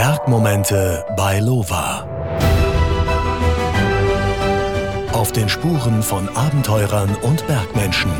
[0.00, 2.06] Bergmomente bei Lova.
[5.12, 8.12] Auf den Spuren von Abenteurern und Bergmenschen.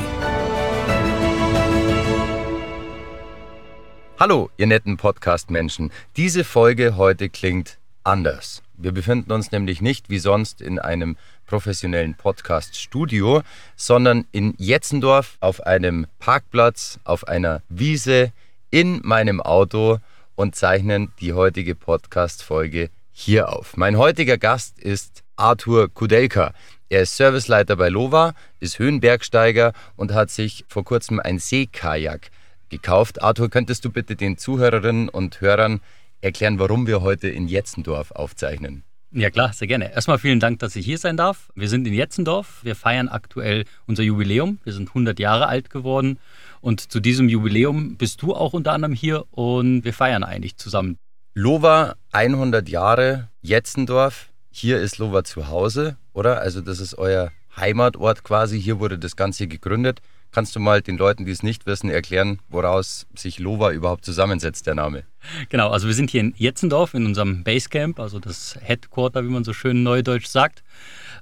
[4.18, 5.92] Hallo, ihr netten Podcast-Menschen.
[6.16, 8.64] Diese Folge heute klingt anders.
[8.76, 11.16] Wir befinden uns nämlich nicht wie sonst in einem
[11.46, 13.42] professionellen Podcast-Studio,
[13.76, 18.32] sondern in Jetzendorf auf einem Parkplatz, auf einer Wiese,
[18.72, 20.00] in meinem Auto
[20.38, 23.76] und zeichnen die heutige Podcast-Folge hier auf.
[23.76, 26.52] Mein heutiger Gast ist Arthur Kudelka.
[26.88, 32.30] Er ist Serviceleiter bei Lova, ist Höhenbergsteiger und hat sich vor kurzem ein Seekajak
[32.68, 33.20] gekauft.
[33.20, 35.80] Arthur, könntest du bitte den Zuhörerinnen und Hörern
[36.20, 38.84] erklären, warum wir heute in Jetzendorf aufzeichnen?
[39.10, 39.92] Ja klar, sehr gerne.
[39.92, 41.50] Erstmal vielen Dank, dass ich hier sein darf.
[41.56, 42.60] Wir sind in Jetzendorf.
[42.62, 44.58] Wir feiern aktuell unser Jubiläum.
[44.62, 46.18] Wir sind 100 Jahre alt geworden.
[46.60, 50.96] Und zu diesem Jubiläum bist du auch unter anderem hier und wir feiern eigentlich zusammen.
[51.34, 54.30] Lova 100 Jahre, Jetzendorf.
[54.50, 56.40] Hier ist Lova zu Hause, oder?
[56.40, 58.60] Also das ist euer Heimatort quasi.
[58.60, 60.00] Hier wurde das Ganze gegründet.
[60.30, 64.66] Kannst du mal den Leuten, die es nicht wissen, erklären, woraus sich Lova überhaupt zusammensetzt,
[64.66, 65.04] der Name?
[65.48, 69.44] Genau, also wir sind hier in Jetzendorf in unserem Basecamp, also das Headquarter, wie man
[69.44, 70.62] so schön neudeutsch sagt.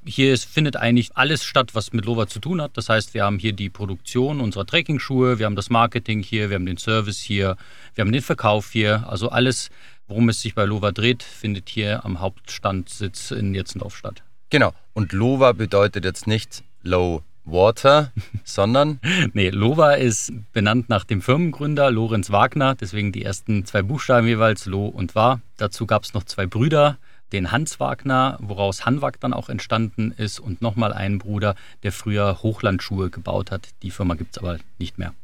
[0.06, 2.76] Hier ist, findet eigentlich alles statt, was mit Lova zu tun hat.
[2.76, 6.54] Das heißt, wir haben hier die Produktion unserer Trekkingschuhe, wir haben das Marketing hier, wir
[6.54, 7.56] haben den Service hier,
[7.94, 9.08] wir haben den Verkauf hier.
[9.08, 9.68] Also alles,
[10.06, 14.22] worum es sich bei Lova dreht, findet hier am Hauptstandsitz in Jetzendorf statt.
[14.50, 14.72] Genau.
[14.94, 18.12] Und Lova bedeutet jetzt nicht Low Water,
[18.44, 19.00] sondern?
[19.32, 24.66] nee, Lova ist benannt nach dem Firmengründer Lorenz Wagner, deswegen die ersten zwei Buchstaben jeweils,
[24.66, 25.40] Lo und Wa.
[25.56, 26.98] Dazu gab es noch zwei Brüder,
[27.32, 32.42] den Hans Wagner, woraus Hanwag dann auch entstanden ist, und nochmal einen Bruder, der früher
[32.42, 33.68] Hochlandschuhe gebaut hat.
[33.82, 35.14] Die Firma gibt es aber nicht mehr.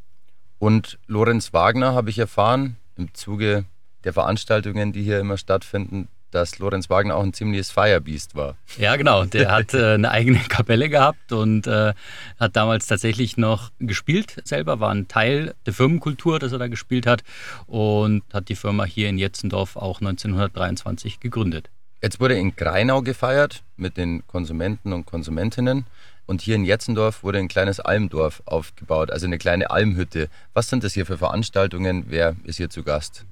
[0.59, 3.65] Und Lorenz Wagner habe ich erfahren im Zuge
[4.05, 8.57] der Veranstaltungen, die hier immer stattfinden, dass Lorenz Wagner auch ein ziemliches Firebeast war.
[8.79, 9.25] Ja, genau.
[9.25, 11.95] Der hat äh, eine eigene Kapelle gehabt und äh,
[12.41, 17.07] hat damals tatsächlich noch gespielt selber, war ein Teil der Firmenkultur, dass er da gespielt
[17.07, 17.23] hat
[17.67, 21.71] und hat die Firma hier in Jetzendorf auch 1923 gegründet.
[22.03, 25.87] Jetzt wurde in Greinau gefeiert mit den Konsumenten und Konsumentinnen.
[26.27, 30.29] Und hier in Jetzendorf wurde ein kleines Almdorf aufgebaut, also eine kleine Almhütte.
[30.53, 32.07] Was sind das hier für Veranstaltungen?
[32.09, 33.25] Wer ist hier zu Gast?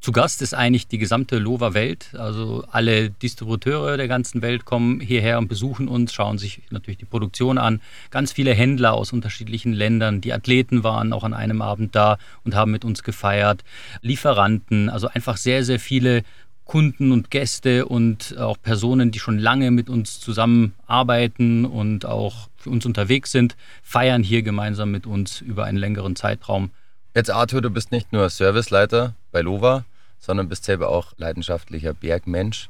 [0.00, 2.14] Zu Gast ist eigentlich die gesamte Lova Welt.
[2.14, 7.06] Also alle Distributeure der ganzen Welt kommen hierher und besuchen uns, schauen sich natürlich die
[7.06, 7.80] Produktion an.
[8.10, 10.20] Ganz viele Händler aus unterschiedlichen Ländern.
[10.20, 13.64] Die Athleten waren auch an einem Abend da und haben mit uns gefeiert.
[14.02, 16.22] Lieferanten, also einfach sehr, sehr viele
[16.70, 22.70] Kunden und Gäste und auch Personen, die schon lange mit uns zusammenarbeiten und auch für
[22.70, 26.70] uns unterwegs sind, feiern hier gemeinsam mit uns über einen längeren Zeitraum.
[27.12, 29.84] Jetzt Arthur, du bist nicht nur Serviceleiter bei Lova,
[30.20, 32.68] sondern bist selber auch leidenschaftlicher Bergmensch.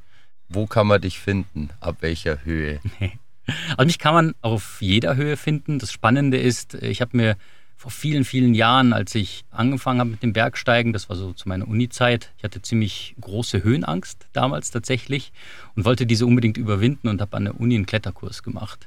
[0.49, 1.69] Wo kann man dich finden?
[1.81, 2.81] Ab welcher Höhe?
[3.77, 5.81] Also mich kann man auf jeder Höhe finden.
[5.81, 7.37] Das Spannende ist, ich habe mir
[7.81, 11.49] vor vielen, vielen Jahren, als ich angefangen habe mit dem Bergsteigen, das war so zu
[11.49, 15.33] meiner Uni-Zeit, ich hatte ziemlich große Höhenangst damals tatsächlich
[15.75, 18.87] und wollte diese unbedingt überwinden und habe an der Uni einen Kletterkurs gemacht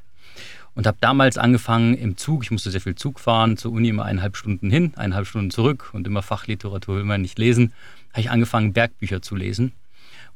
[0.75, 4.05] und habe damals angefangen im Zug, ich musste sehr viel Zug fahren, zur Uni immer
[4.05, 7.73] eineinhalb Stunden hin, eineinhalb Stunden zurück und immer Fachliteratur will man nicht lesen,
[8.11, 9.71] habe ich angefangen Bergbücher zu lesen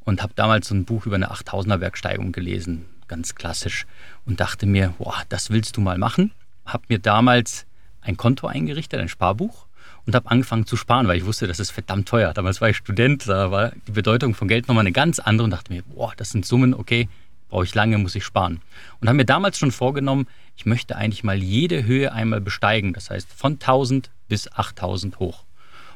[0.04, 3.86] und habe damals so ein Buch über eine 8000er Bergsteigung gelesen, ganz klassisch
[4.26, 6.32] und dachte mir, boah, das willst du mal machen.
[6.66, 7.68] Habe mir damals
[8.08, 9.68] ein Konto eingerichtet, ein Sparbuch
[10.06, 12.34] und habe angefangen zu sparen, weil ich wusste, das ist verdammt teuer.
[12.34, 15.52] Damals war ich Student, da war die Bedeutung von Geld nochmal eine ganz andere und
[15.52, 17.10] dachte mir, boah, das sind Summen, okay,
[17.50, 18.62] brauche ich lange, muss ich sparen.
[19.00, 22.94] Und habe mir damals schon vorgenommen, ich möchte eigentlich mal jede Höhe einmal besteigen.
[22.94, 25.44] Das heißt von 1000 bis 8000 hoch.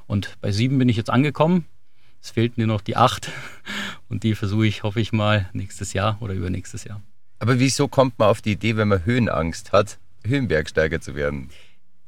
[0.07, 1.65] Und bei 7 bin ich jetzt angekommen.
[2.21, 3.31] Es fehlt nur noch die 8.
[4.09, 7.01] Und die versuche ich, hoffe ich mal, nächstes Jahr oder übernächstes Jahr.
[7.39, 11.49] Aber wieso kommt man auf die Idee, wenn man Höhenangst hat, Höhenbergsteiger zu werden?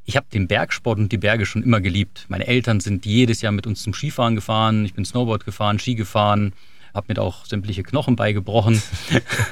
[0.06, 2.25] Ich habe den Bergsport und die Berge schon immer geliebt.
[2.28, 4.86] Meine Eltern sind jedes Jahr mit uns zum Skifahren gefahren.
[4.86, 6.54] Ich bin Snowboard gefahren, Ski gefahren
[6.94, 8.81] habe mir auch sämtliche Knochen beigebrochen.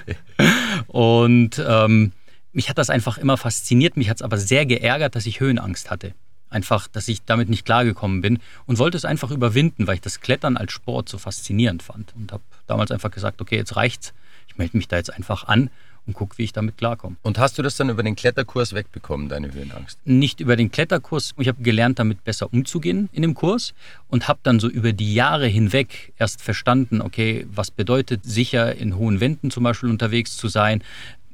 [0.87, 2.11] und ähm,
[2.53, 3.97] mich hat das einfach immer fasziniert.
[3.97, 6.13] Mich hat es aber sehr geärgert, dass ich Höhenangst hatte.
[6.49, 10.19] Einfach, dass ich damit nicht klargekommen bin und wollte es einfach überwinden, weil ich das
[10.19, 12.13] Klettern als Sport so faszinierend fand.
[12.15, 14.13] Und habe damals einfach gesagt, okay, jetzt reicht's.
[14.47, 15.69] Ich melde mich da jetzt einfach an
[16.07, 17.15] und gucke, wie ich damit klarkomme.
[17.21, 19.99] Und hast du das dann über den Kletterkurs wegbekommen, deine Höhenangst?
[20.05, 21.33] Nicht über den Kletterkurs.
[21.37, 23.73] Ich habe gelernt, damit besser umzugehen in dem Kurs
[24.09, 28.95] und habe dann so über die Jahre hinweg erst verstanden, okay, was bedeutet sicher in
[28.95, 30.81] hohen Wänden zum Beispiel unterwegs zu sein,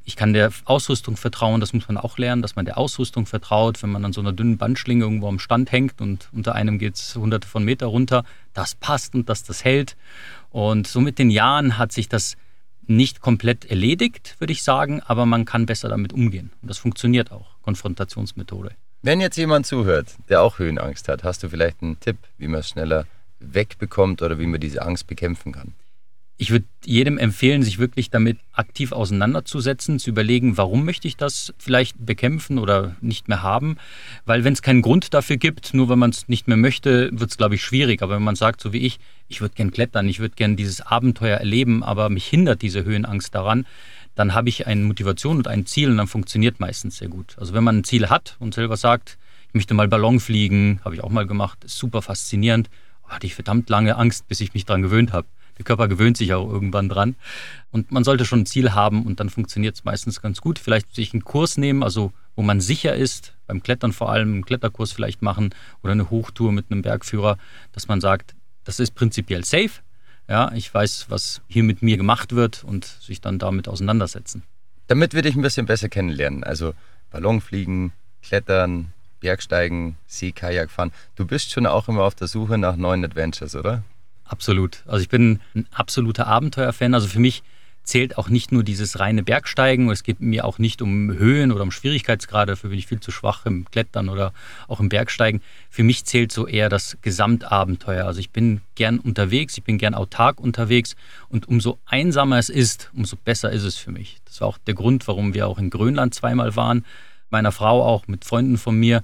[0.07, 3.83] Ich kann der Ausrüstung vertrauen, das muss man auch lernen, dass man der Ausrüstung vertraut,
[3.83, 6.95] wenn man an so einer dünnen Bandschlinge irgendwo am Stand hängt und unter einem geht
[6.95, 8.23] es hunderte von Meter runter,
[8.53, 9.97] das passt und dass das hält.
[10.49, 12.37] Und so mit den Jahren hat sich das
[12.89, 16.51] nicht komplett erledigt, würde ich sagen, aber man kann besser damit umgehen.
[16.62, 18.72] Und das funktioniert auch, Konfrontationsmethode.
[19.01, 22.62] Wenn jetzt jemand zuhört, der auch Höhenangst hat, hast du vielleicht einen Tipp, wie man
[22.62, 23.06] es schneller
[23.39, 25.74] wegbekommt oder wie man diese Angst bekämpfen kann?
[26.39, 31.51] Ich würde jedem empfehlen, sich wirklich damit aktiv auseinanderzusetzen, zu überlegen, warum möchte ich das
[31.57, 33.78] vielleicht bekämpfen oder nicht mehr haben.
[34.25, 37.31] Weil wenn es keinen Grund dafür gibt, nur wenn man es nicht mehr möchte, wird
[37.31, 38.04] es, glaube ich, schwierig.
[38.04, 40.81] Aber wenn man sagt, so wie ich, ich würde gern klettern, ich würde gern dieses
[40.81, 43.66] Abenteuer erleben, aber mich hindert diese Höhenangst daran,
[44.13, 47.36] dann habe ich eine Motivation und ein Ziel und dann funktioniert meistens sehr gut.
[47.39, 49.18] Also wenn man ein Ziel hat und selber sagt,
[49.48, 52.69] ich möchte mal Ballon fliegen, habe ich auch mal gemacht, ist super faszinierend,
[53.07, 55.28] hatte ich verdammt lange Angst, bis ich mich daran gewöhnt habe.
[55.57, 57.15] Der Körper gewöhnt sich auch irgendwann dran.
[57.71, 60.59] Und man sollte schon ein Ziel haben und dann funktioniert es meistens ganz gut.
[60.59, 64.45] Vielleicht sich einen Kurs nehmen, also wo man sicher ist, beim Klettern vor allem einen
[64.45, 67.38] Kletterkurs vielleicht machen oder eine Hochtour mit einem Bergführer,
[67.71, 69.81] dass man sagt, das ist prinzipiell safe.
[70.30, 74.44] Ja, ich weiß, was hier mit mir gemacht wird und sich dann damit auseinandersetzen.
[74.88, 76.74] Damit wir dich ein bisschen besser kennenlernen, also
[77.10, 80.92] Ballonfliegen, Klettern, Bergsteigen, Seekajak fahren.
[81.15, 83.83] Du bist schon auch immer auf der Suche nach neuen Adventures, oder?
[84.27, 84.83] Absolut.
[84.85, 86.94] Also ich bin ein absoluter Abenteuerfan.
[86.94, 87.44] Also für mich
[87.88, 89.89] zählt auch nicht nur dieses reine Bergsteigen.
[89.89, 92.51] Es geht mir auch nicht um Höhen oder um Schwierigkeitsgrade.
[92.51, 94.33] Dafür bin ich viel zu schwach im Klettern oder
[94.68, 95.41] auch im Bergsteigen.
[95.69, 98.06] Für mich zählt so eher das Gesamtabenteuer.
[98.06, 100.97] Also ich bin gern unterwegs, ich bin gern autark unterwegs.
[101.29, 104.18] Und umso einsamer es ist, umso besser ist es für mich.
[104.25, 106.85] Das war auch der Grund, warum wir auch in Grönland zweimal waren.
[107.29, 109.01] Meiner Frau auch, mit Freunden von mir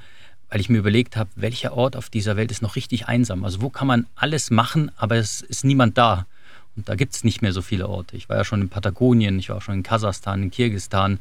[0.54, 3.44] weil ich mir überlegt habe, welcher Ort auf dieser Welt ist noch richtig einsam?
[3.44, 6.28] Also wo kann man alles machen, aber es ist niemand da.
[6.76, 8.16] Und da gibt es nicht mehr so viele Orte.
[8.16, 11.20] Ich war ja schon in Patagonien, ich war auch schon in Kasachstan, in Kirgistan,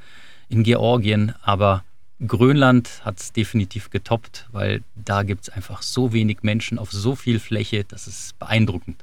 [0.50, 1.82] in Georgien, aber
[2.26, 7.16] Grönland hat es definitiv getoppt, weil da gibt es einfach so wenig Menschen auf so
[7.16, 9.02] viel Fläche, das ist beeindruckend.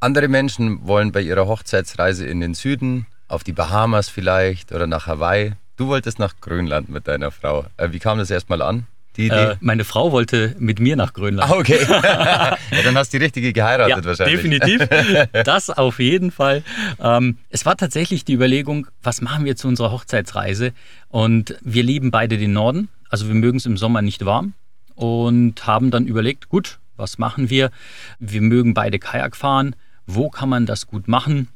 [0.00, 5.06] Andere Menschen wollen bei ihrer Hochzeitsreise in den Süden, auf die Bahamas vielleicht oder nach
[5.06, 5.52] Hawaii.
[5.76, 7.66] Du wolltest nach Grönland mit deiner Frau.
[7.76, 8.88] Äh, wie kam das erstmal an?
[9.16, 9.52] Die Idee?
[9.52, 11.50] Äh, meine Frau wollte mit mir nach Grönland.
[11.50, 11.78] Ah, okay.
[11.88, 14.36] ja, dann hast du die richtige geheiratet ja, wahrscheinlich.
[14.36, 14.88] Definitiv.
[15.44, 16.62] Das auf jeden Fall.
[17.00, 20.72] Ähm, es war tatsächlich die Überlegung, was machen wir zu unserer Hochzeitsreise?
[21.08, 22.88] Und wir lieben beide den Norden.
[23.08, 24.54] Also wir mögen es im Sommer nicht warm.
[24.94, 27.70] Und haben dann überlegt, gut, was machen wir?
[28.18, 29.76] Wir mögen beide Kajak fahren.
[30.06, 31.48] Wo kann man das gut machen?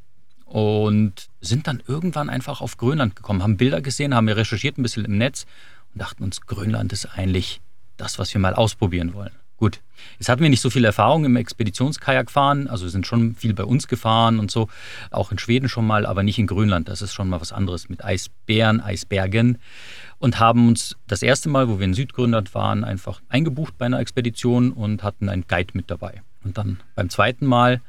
[0.44, 4.82] Und sind dann irgendwann einfach auf Grönland gekommen, haben Bilder gesehen, haben wir recherchiert ein
[4.82, 5.44] bisschen im Netz
[5.94, 7.60] und dachten uns, Grönland ist eigentlich
[7.96, 9.32] das, was wir mal ausprobieren wollen.
[9.58, 9.80] Gut,
[10.20, 13.64] jetzt hatten wir nicht so viel Erfahrung im Expeditionskajakfahren, also wir sind schon viel bei
[13.64, 14.68] uns gefahren und so,
[15.10, 16.88] auch in Schweden schon mal, aber nicht in Grönland.
[16.88, 19.58] Das ist schon mal was anderes mit Eisbären, Eisbergen
[20.18, 23.98] und haben uns das erste Mal, wo wir in Südgrönland waren, einfach eingebucht bei einer
[23.98, 26.22] Expedition und hatten einen Guide mit dabei.
[26.44, 27.80] Und dann beim zweiten Mal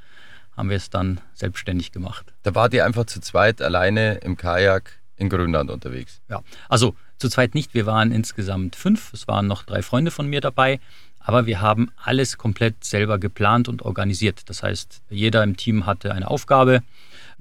[0.58, 2.34] haben wir es dann selbstständig gemacht.
[2.42, 6.22] Da wart ihr einfach zu zweit alleine im Kajak in Grönland unterwegs?
[6.30, 10.28] Ja, also zu zweit nicht, wir waren insgesamt fünf, es waren noch drei Freunde von
[10.28, 10.80] mir dabei,
[11.20, 14.50] aber wir haben alles komplett selber geplant und organisiert.
[14.50, 16.82] Das heißt, jeder im Team hatte eine Aufgabe.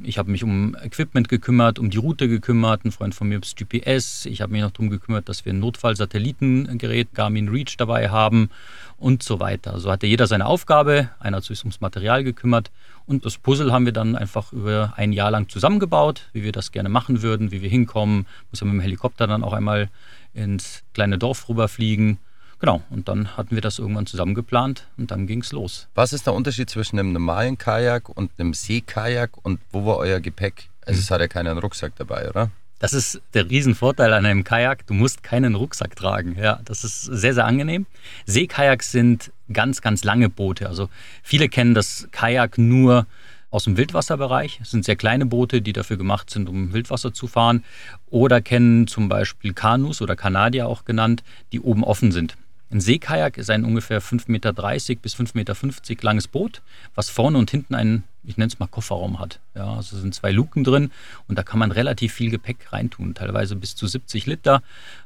[0.02, 2.84] Ich habe mich um Equipment gekümmert, um die Route gekümmert.
[2.84, 4.26] Ein Freund von mir ums GPS.
[4.26, 8.50] Ich habe mich noch darum gekümmert, dass wir ein Notfallsatellitengerät Garmin Reach dabei haben
[8.96, 9.80] und so weiter.
[9.80, 11.10] So hatte jeder seine Aufgabe.
[11.18, 12.70] Einer hat sich ums Material gekümmert.
[13.08, 16.72] Und das Puzzle haben wir dann einfach über ein Jahr lang zusammengebaut, wie wir das
[16.72, 18.26] gerne machen würden, wie wir hinkommen.
[18.50, 19.88] Muss ja mit dem Helikopter dann auch einmal
[20.34, 22.18] ins kleine Dorf rüberfliegen.
[22.58, 25.88] Genau, und dann hatten wir das irgendwann zusammengeplant und dann ging es los.
[25.94, 30.20] Was ist der Unterschied zwischen einem normalen Kajak und einem Seekajak und wo war euer
[30.20, 30.68] Gepäck?
[30.84, 32.50] Also es hat ja keinen Rucksack dabei, oder?
[32.78, 34.86] Das ist der Riesenvorteil an einem Kajak.
[34.86, 36.36] Du musst keinen Rucksack tragen.
[36.38, 37.86] Ja, das ist sehr, sehr angenehm.
[38.26, 40.68] Seekajaks sind ganz, ganz lange Boote.
[40.68, 40.88] Also
[41.22, 43.06] viele kennen das Kajak nur
[43.50, 44.60] aus dem Wildwasserbereich.
[44.62, 47.64] Es sind sehr kleine Boote, die dafür gemacht sind, um Wildwasser zu fahren.
[48.10, 52.36] Oder kennen zum Beispiel Kanus oder Kanadier auch genannt, die oben offen sind.
[52.70, 56.60] Ein Seekajak ist ein ungefähr 5,30 Meter bis 5,50 Meter langes Boot,
[56.94, 59.40] was vorne und hinten einen, ich nenne es mal Kofferraum hat.
[59.54, 60.90] Ja, also sind zwei Luken drin
[61.28, 64.62] und da kann man relativ viel Gepäck reintun, teilweise bis zu 70 Liter.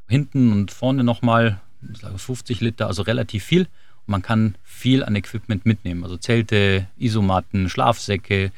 [0.08, 1.60] Hinten und vorne nochmal
[2.16, 3.68] 50 Liter, also relativ viel.
[4.06, 8.50] Man kann viel an Equipment mitnehmen, also Zelte, Isomatten, Schlafsäcke,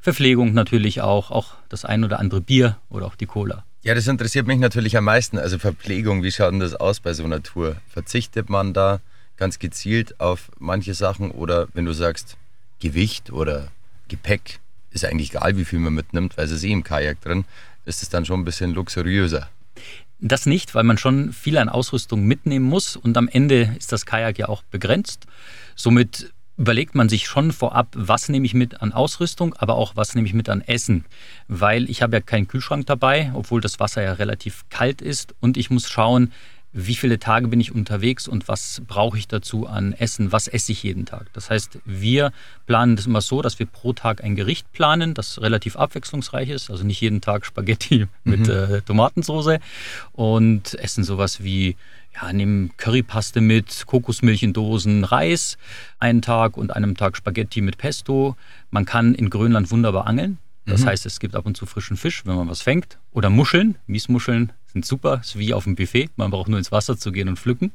[0.00, 3.64] Verpflegung natürlich auch, auch das ein oder andere Bier oder auch die Cola.
[3.82, 5.38] Ja, das interessiert mich natürlich am meisten.
[5.38, 7.76] Also Verpflegung, wie schaut denn das aus bei so einer Tour?
[7.88, 9.00] Verzichtet man da
[9.36, 12.36] ganz gezielt auf manche Sachen oder wenn du sagst
[12.80, 13.68] Gewicht oder
[14.08, 17.44] Gepäck, ist eigentlich egal, wie viel man mitnimmt, weil es eh im Kajak drin.
[17.86, 19.48] ist es dann schon ein bisschen luxuriöser.
[20.20, 22.96] Das nicht, weil man schon viel an Ausrüstung mitnehmen muss.
[22.96, 25.26] Und am Ende ist das Kajak ja auch begrenzt.
[25.76, 30.14] Somit überlegt man sich schon vorab, was nehme ich mit an Ausrüstung, aber auch was
[30.14, 31.06] nehme ich mit an Essen,
[31.48, 35.34] weil ich habe ja keinen Kühlschrank dabei, obwohl das Wasser ja relativ kalt ist.
[35.40, 36.32] Und ich muss schauen,
[36.72, 40.70] wie viele Tage bin ich unterwegs und was brauche ich dazu an Essen, was esse
[40.70, 41.26] ich jeden Tag.
[41.32, 42.32] Das heißt, wir
[42.66, 46.70] planen das immer so, dass wir pro Tag ein Gericht planen, das relativ abwechslungsreich ist,
[46.70, 48.50] also nicht jeden Tag Spaghetti mit mhm.
[48.50, 49.58] äh, Tomatensauce
[50.12, 51.76] und essen sowas wie
[52.14, 55.58] ja, nehmen Currypaste mit, Kokosmilch in Dosen, Reis
[55.98, 58.36] einen Tag und einem Tag Spaghetti mit Pesto.
[58.70, 60.38] Man kann in Grönland wunderbar angeln.
[60.70, 60.86] Das mhm.
[60.86, 62.98] heißt, es gibt ab und zu frischen Fisch, wenn man was fängt.
[63.12, 63.76] Oder Muscheln.
[63.86, 66.10] Miesmuscheln sind super, ist wie auf dem Buffet.
[66.16, 67.72] Man braucht nur ins Wasser zu gehen und pflücken,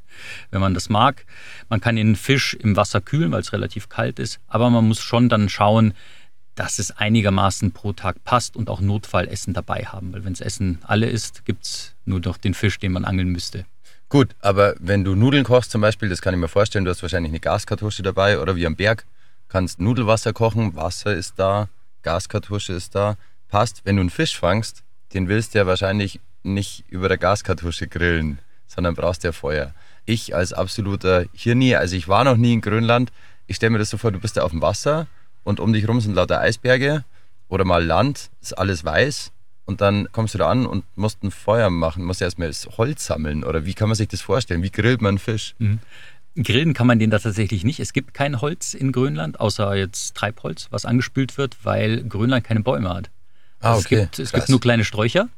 [0.52, 1.26] wenn man das mag.
[1.70, 4.40] Man kann den Fisch im Wasser kühlen, weil es relativ kalt ist.
[4.48, 5.94] Aber man muss schon dann schauen,
[6.56, 10.14] dass es einigermaßen pro Tag passt und auch Notfallessen dabei haben.
[10.14, 13.30] Weil wenn das Essen alle ist, gibt es nur noch den Fisch, den man angeln
[13.30, 13.66] müsste.
[14.08, 17.02] Gut, aber wenn du Nudeln kochst zum Beispiel, das kann ich mir vorstellen, du hast
[17.02, 19.06] wahrscheinlich eine Gaskartusche dabei oder wie am Berg,
[19.50, 21.68] kannst Nudelwasser kochen, Wasser ist da,
[22.06, 23.18] Gaskartusche ist da,
[23.50, 23.82] passt.
[23.84, 24.84] Wenn du einen Fisch fangst,
[25.14, 29.74] den willst du ja wahrscheinlich nicht über der Gaskartusche grillen, sondern brauchst ja Feuer.
[30.06, 33.12] Ich als absoluter Hirni, also ich war noch nie in Grönland,
[33.48, 35.08] ich stelle mir das so vor, du bist da auf dem Wasser
[35.44, 37.04] und um dich herum sind lauter Eisberge
[37.50, 39.32] oder mal Land, ist alles weiß
[39.66, 43.06] und dann kommst du da an und musst ein Feuer machen, musst erstmal das Holz
[43.08, 44.62] sammeln oder wie kann man sich das vorstellen?
[44.62, 45.56] Wie grillt man einen Fisch?
[45.58, 45.80] Mhm.
[46.36, 47.80] Grillen kann man den da tatsächlich nicht.
[47.80, 52.60] Es gibt kein Holz in Grönland, außer jetzt Treibholz, was angespült wird, weil Grönland keine
[52.60, 53.10] Bäume hat.
[53.62, 53.80] Ah, okay.
[53.80, 55.30] es, gibt, es gibt nur kleine Sträucher.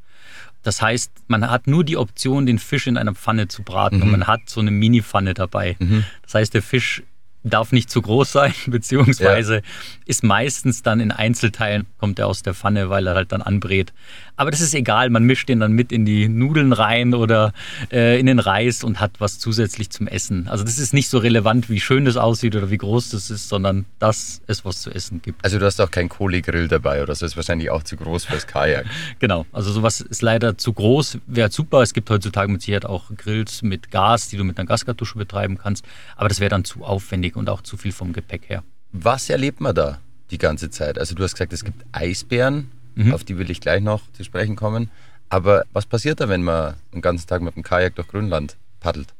[0.63, 4.03] Das heißt, man hat nur die Option, den Fisch in einer Pfanne zu braten mhm.
[4.03, 5.77] und man hat so eine Mini-Pfanne dabei.
[5.79, 6.03] Mhm.
[6.23, 7.03] Das heißt, der Fisch
[7.43, 9.61] darf nicht zu groß sein, beziehungsweise ja.
[10.05, 13.93] ist meistens dann in Einzelteilen, kommt er aus der Pfanne, weil er halt dann anbrät.
[14.35, 17.53] Aber das ist egal, man mischt den dann mit in die Nudeln rein oder
[17.91, 20.47] äh, in den Reis und hat was zusätzlich zum Essen.
[20.47, 23.49] Also das ist nicht so relevant, wie schön das aussieht oder wie groß das ist,
[23.49, 25.43] sondern dass es was zu essen gibt.
[25.43, 28.45] Also du hast auch kein Kohlegrill dabei oder so, ist wahrscheinlich auch zu groß fürs
[28.45, 28.85] Kajak.
[29.19, 31.81] genau, also sowas ist leider zu groß, wäre super.
[31.81, 35.57] Es gibt heutzutage mit Sicherheit auch Grills mit Gas, die du mit einer Gaskartusche betreiben
[35.57, 35.83] kannst,
[36.15, 38.63] aber das wäre dann zu aufwendig und auch zu viel vom Gepäck her.
[38.91, 39.99] Was erlebt man da
[40.31, 40.97] die ganze Zeit?
[40.97, 43.13] Also du hast gesagt, es gibt Eisbären, Mhm.
[43.13, 44.89] Auf die will ich gleich noch zu sprechen kommen.
[45.29, 49.13] Aber was passiert da, wenn man den ganzen Tag mit dem Kajak durch Grönland paddelt?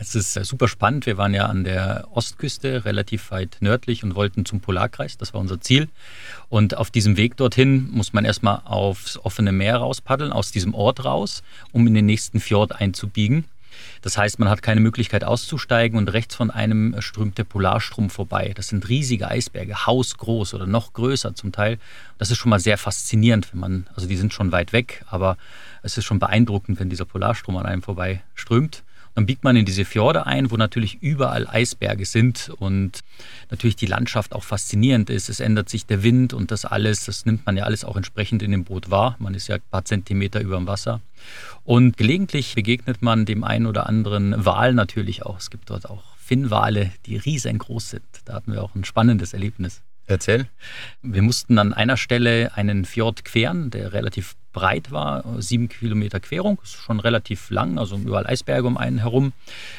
[0.00, 1.06] Es ist äh, super spannend.
[1.06, 5.18] Wir waren ja an der Ostküste, relativ weit nördlich und wollten zum Polarkreis.
[5.18, 5.88] Das war unser Ziel.
[6.48, 11.04] Und auf diesem Weg dorthin muss man erstmal aufs offene Meer rauspaddeln, aus diesem Ort
[11.04, 13.44] raus, um in den nächsten Fjord einzubiegen.
[14.02, 18.52] Das heißt, man hat keine Möglichkeit auszusteigen und rechts von einem strömt der Polarstrom vorbei.
[18.54, 21.78] Das sind riesige Eisberge, hausgroß oder noch größer zum Teil.
[22.18, 25.36] Das ist schon mal sehr faszinierend, wenn man, also die sind schon weit weg, aber
[25.82, 28.82] es ist schon beeindruckend, wenn dieser Polarstrom an einem vorbei strömt.
[29.18, 33.00] Dann biegt man in diese Fjorde ein, wo natürlich überall Eisberge sind und
[33.50, 35.28] natürlich die Landschaft auch faszinierend ist.
[35.28, 38.44] Es ändert sich der Wind und das alles, das nimmt man ja alles auch entsprechend
[38.44, 39.16] in dem Boot wahr.
[39.18, 41.00] Man ist ja ein paar Zentimeter über dem Wasser.
[41.64, 45.38] Und gelegentlich begegnet man dem einen oder anderen Wal natürlich auch.
[45.38, 48.04] Es gibt dort auch Finnwale, die riesengroß sind.
[48.24, 49.82] Da hatten wir auch ein spannendes Erlebnis.
[50.06, 50.46] Erzähl.
[51.02, 56.58] Wir mussten an einer Stelle einen Fjord queren, der relativ breit war, sieben Kilometer Querung,
[56.62, 59.32] ist schon relativ lang, also überall Eisberge um einen herum,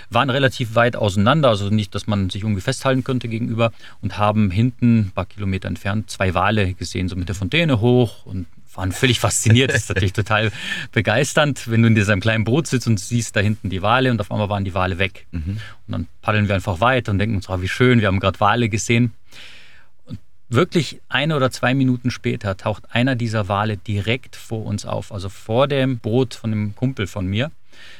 [0.09, 3.71] waren relativ weit auseinander, also nicht, dass man sich irgendwie festhalten könnte gegenüber
[4.01, 8.25] und haben hinten ein paar Kilometer entfernt zwei Wale gesehen, so mit der Fontäne hoch
[8.25, 9.71] und waren völlig fasziniert.
[9.71, 10.51] Das ist natürlich total
[10.91, 14.21] begeisternd, wenn du in diesem kleinen Boot sitzt und siehst da hinten die Wale und
[14.21, 15.25] auf einmal waren die Wale weg.
[15.31, 15.57] Mhm.
[15.87, 18.39] Und dann paddeln wir einfach weiter und denken uns, oh, wie schön, wir haben gerade
[18.39, 19.13] Wale gesehen
[20.49, 25.29] wirklich eine oder zwei Minuten später taucht einer dieser Wale direkt vor uns auf, also
[25.29, 27.51] vor dem Boot von dem Kumpel von mir.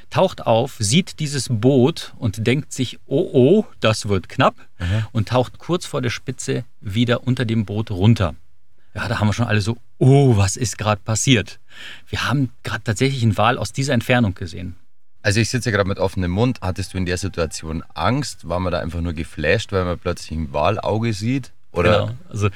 [0.09, 5.05] Taucht auf, sieht dieses Boot und denkt sich, oh oh, das wird knapp mhm.
[5.11, 8.35] und taucht kurz vor der Spitze wieder unter dem Boot runter.
[8.95, 11.59] Ja, da haben wir schon alle so, oh, was ist gerade passiert?
[12.07, 14.75] Wir haben gerade tatsächlich einen Wal aus dieser Entfernung gesehen.
[15.21, 16.59] Also ich sitze ja gerade mit offenem Mund.
[16.61, 18.47] Hattest du in der Situation Angst?
[18.47, 21.51] War man da einfach nur geflasht, weil man plötzlich ein Walauge sieht?
[21.71, 22.07] Oder?
[22.07, 22.17] Genau.
[22.29, 22.49] Also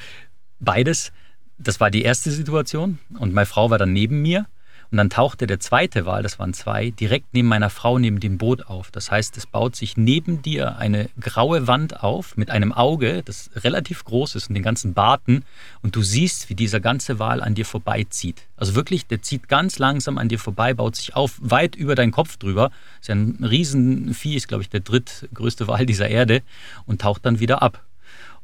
[0.60, 1.12] beides.
[1.56, 4.46] Das war die erste Situation und meine Frau war dann neben mir.
[4.90, 8.38] Und dann tauchte der zweite Wal, das waren zwei, direkt neben meiner Frau neben dem
[8.38, 8.92] Boot auf.
[8.92, 13.50] Das heißt, es baut sich neben dir eine graue Wand auf mit einem Auge, das
[13.56, 15.44] relativ groß ist und den ganzen Barten.
[15.82, 18.42] Und du siehst, wie dieser ganze Wal an dir vorbeizieht.
[18.56, 22.12] Also wirklich, der zieht ganz langsam an dir vorbei, baut sich auf, weit über deinen
[22.12, 22.70] Kopf drüber.
[23.00, 26.42] Ist ja ein Riesenvieh, ist glaube ich der drittgrößte Wal dieser Erde
[26.86, 27.82] und taucht dann wieder ab.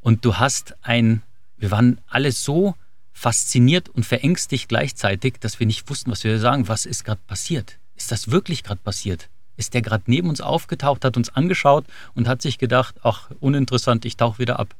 [0.00, 1.22] Und du hast ein,
[1.56, 2.74] wir waren alle so
[3.12, 6.68] fasziniert und verängstigt gleichzeitig, dass wir nicht wussten, was wir sagen.
[6.68, 7.78] Was ist gerade passiert?
[7.96, 9.28] Ist das wirklich gerade passiert?
[9.56, 14.06] Ist der gerade neben uns aufgetaucht, hat uns angeschaut und hat sich gedacht, ach, uninteressant,
[14.06, 14.74] ich tauche wieder ab.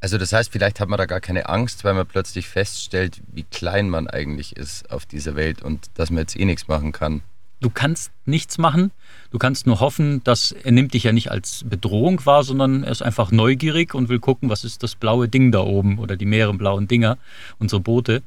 [0.00, 3.42] Also das heißt, vielleicht hat man da gar keine Angst, weil man plötzlich feststellt, wie
[3.42, 7.22] klein man eigentlich ist auf dieser Welt und dass man jetzt eh nichts machen kann.
[7.64, 8.90] Du kannst nichts machen.
[9.30, 12.92] Du kannst nur hoffen, dass er nimmt dich ja nicht als Bedrohung wahr, sondern er
[12.92, 16.26] ist einfach neugierig und will gucken, was ist das blaue Ding da oben oder die
[16.26, 17.16] mehreren blauen Dinger,
[17.58, 18.22] unsere Boote.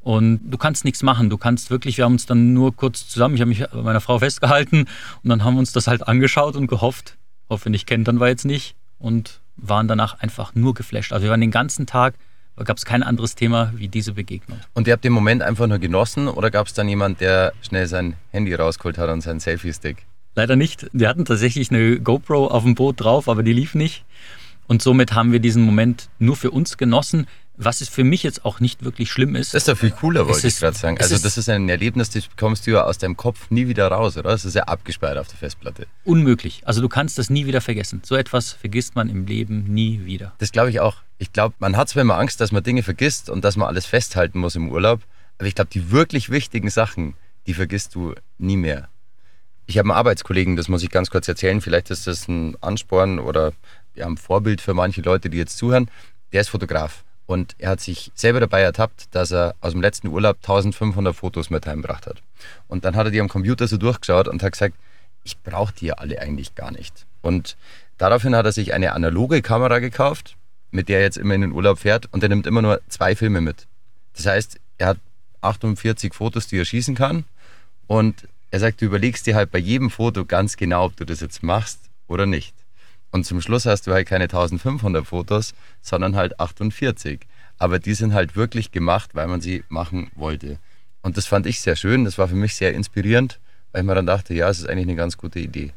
[0.00, 1.30] Und du kannst nichts machen.
[1.30, 4.02] Du kannst wirklich, wir haben uns dann nur kurz zusammen, ich habe mich bei meiner
[4.02, 4.84] Frau festgehalten
[5.22, 7.16] und dann haben wir uns das halt angeschaut und gehofft,
[7.48, 11.14] hoffe nicht kennt, dann war jetzt nicht und waren danach einfach nur geflasht.
[11.14, 12.12] Also wir waren den ganzen Tag
[12.56, 14.58] gab es kein anderes Thema wie diese Begegnung.
[14.74, 17.86] Und ihr habt den Moment einfach nur genossen oder gab es dann jemand, der schnell
[17.86, 20.06] sein Handy rausgeholt hat und seinen Selfie-Stick?
[20.34, 20.86] Leider nicht.
[20.92, 24.04] Wir hatten tatsächlich eine GoPro auf dem Boot drauf, aber die lief nicht.
[24.66, 27.26] Und somit haben wir diesen Moment nur für uns genossen.
[27.58, 29.52] Was es für mich jetzt auch nicht wirklich schlimm ist.
[29.52, 30.96] Das ist doch viel cooler, wollte ich gerade sagen.
[30.98, 34.16] Also, das ist ein Erlebnis, das bekommst du ja aus deinem Kopf nie wieder raus,
[34.16, 34.30] oder?
[34.30, 35.86] Das ist ja abgespeichert auf der Festplatte.
[36.04, 36.62] Unmöglich.
[36.64, 38.00] Also, du kannst das nie wieder vergessen.
[38.04, 40.32] So etwas vergisst man im Leben nie wieder.
[40.38, 40.96] Das glaube ich auch.
[41.22, 43.86] Ich glaube, man hat zwar immer Angst, dass man Dinge vergisst und dass man alles
[43.86, 45.02] festhalten muss im Urlaub,
[45.38, 47.14] aber ich glaube, die wirklich wichtigen Sachen,
[47.46, 48.88] die vergisst du nie mehr.
[49.66, 53.20] Ich habe einen Arbeitskollegen, das muss ich ganz kurz erzählen, vielleicht ist das ein Ansporn
[53.20, 53.52] oder
[53.94, 55.88] ja, ein Vorbild für manche Leute, die jetzt zuhören.
[56.32, 57.04] Der ist Fotograf.
[57.26, 61.50] Und er hat sich selber dabei ertappt, dass er aus dem letzten Urlaub 1500 Fotos
[61.50, 62.20] mit heimgebracht hat.
[62.66, 64.74] Und dann hat er die am Computer so durchgeschaut und hat gesagt,
[65.22, 67.06] ich brauche die ja alle eigentlich gar nicht.
[67.20, 67.56] Und
[67.96, 70.36] daraufhin hat er sich eine analoge Kamera gekauft,
[70.72, 73.14] mit der er jetzt immer in den Urlaub fährt und er nimmt immer nur zwei
[73.14, 73.68] Filme mit.
[74.14, 74.98] Das heißt, er hat
[75.42, 77.24] 48 Fotos, die er schießen kann
[77.86, 81.20] und er sagt, du überlegst dir halt bei jedem Foto ganz genau, ob du das
[81.20, 82.54] jetzt machst oder nicht.
[83.10, 87.20] Und zum Schluss hast du halt keine 1500 Fotos, sondern halt 48.
[87.58, 90.58] Aber die sind halt wirklich gemacht, weil man sie machen wollte.
[91.02, 93.38] Und das fand ich sehr schön, das war für mich sehr inspirierend,
[93.72, 95.72] weil ich mir dann dachte, ja, es ist eigentlich eine ganz gute Idee.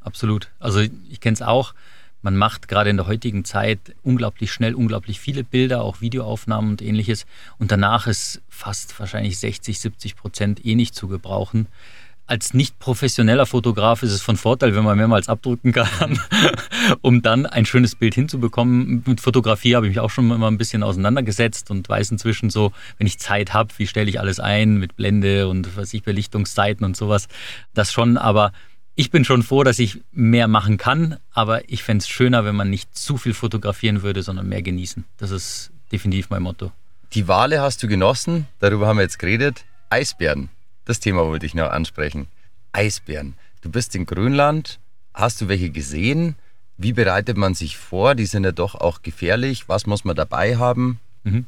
[0.00, 0.50] Absolut.
[0.58, 1.74] Also ich kenne es auch.
[2.26, 6.82] Man macht gerade in der heutigen Zeit unglaublich schnell, unglaublich viele Bilder, auch Videoaufnahmen und
[6.82, 7.24] ähnliches.
[7.60, 11.68] Und danach ist fast wahrscheinlich 60, 70 Prozent eh nicht zu gebrauchen
[12.26, 16.18] als nicht professioneller Fotograf ist es von Vorteil, wenn man mehrmals abdrücken kann,
[17.00, 19.04] um dann ein schönes Bild hinzubekommen.
[19.06, 22.72] Mit Fotografie habe ich mich auch schon immer ein bisschen auseinandergesetzt und weiß inzwischen so,
[22.98, 26.84] wenn ich Zeit habe, wie stelle ich alles ein mit Blende und was ich Belichtungszeiten
[26.84, 27.28] und sowas.
[27.74, 28.50] Das schon, aber
[28.96, 32.56] ich bin schon froh, dass ich mehr machen kann, aber ich fände es schöner, wenn
[32.56, 35.04] man nicht zu viel fotografieren würde, sondern mehr genießen.
[35.18, 36.72] Das ist definitiv mein Motto.
[37.12, 39.64] Die Wale hast du genossen, darüber haben wir jetzt geredet.
[39.90, 40.48] Eisbären.
[40.86, 42.26] Das Thema wollte ich noch ansprechen.
[42.72, 43.34] Eisbären.
[43.60, 44.80] Du bist in Grönland.
[45.12, 46.34] Hast du welche gesehen?
[46.78, 48.14] Wie bereitet man sich vor?
[48.14, 49.68] Die sind ja doch auch gefährlich.
[49.68, 51.00] Was muss man dabei haben?
[51.24, 51.46] Mhm.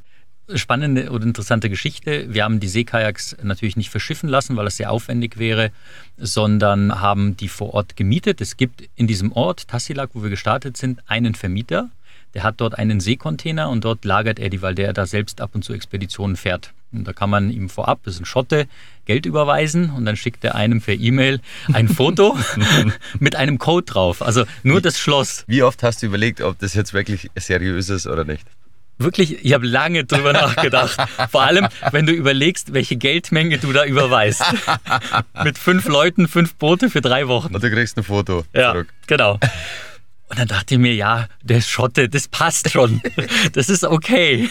[0.55, 2.33] Spannende und interessante Geschichte.
[2.33, 5.71] Wir haben die Seekajaks natürlich nicht verschiffen lassen, weil es sehr aufwendig wäre,
[6.17, 8.41] sondern haben die vor Ort gemietet.
[8.41, 11.91] Es gibt in diesem Ort, Tassilak, wo wir gestartet sind, einen Vermieter.
[12.35, 15.51] Der hat dort einen Seekontainer und dort lagert er die, weil der da selbst ab
[15.55, 16.73] und zu Expeditionen fährt.
[16.93, 18.67] Und da kann man ihm vorab, das ist ein Schotte,
[19.05, 21.41] Geld überweisen und dann schickt er einem per E-Mail
[21.73, 22.39] ein Foto
[23.19, 24.23] mit einem Code drauf.
[24.23, 25.45] Also nur das Schloss.
[25.47, 28.47] Wie oft hast du überlegt, ob das jetzt wirklich seriös ist oder nicht?
[28.99, 30.97] Wirklich, ich habe lange drüber nachgedacht.
[31.31, 34.43] Vor allem, wenn du überlegst, welche Geldmenge du da überweist.
[35.45, 37.55] Mit fünf Leuten, fünf Boote für drei Wochen.
[37.55, 38.89] Und du kriegst ein Foto ja, zurück.
[39.07, 39.39] Genau.
[40.31, 43.01] Und dann dachte ich mir, ja, der Schotte, das passt schon.
[43.53, 44.49] Das ist okay.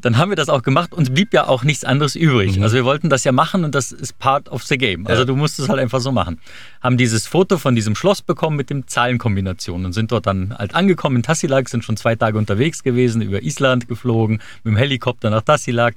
[0.00, 2.56] Dann haben wir das auch gemacht und blieb ja auch nichts anderes übrig.
[2.56, 2.62] Mhm.
[2.62, 5.06] Also wir wollten das ja machen und das ist part of the game.
[5.06, 5.26] Also ja.
[5.26, 6.38] du musst es halt einfach so machen.
[6.82, 10.74] Haben dieses Foto von diesem Schloss bekommen mit dem Zahlenkombinationen und sind dort dann halt
[10.74, 15.30] angekommen in Tassilak, sind schon zwei Tage unterwegs gewesen, über Island geflogen, mit dem Helikopter
[15.30, 15.96] nach Tassilak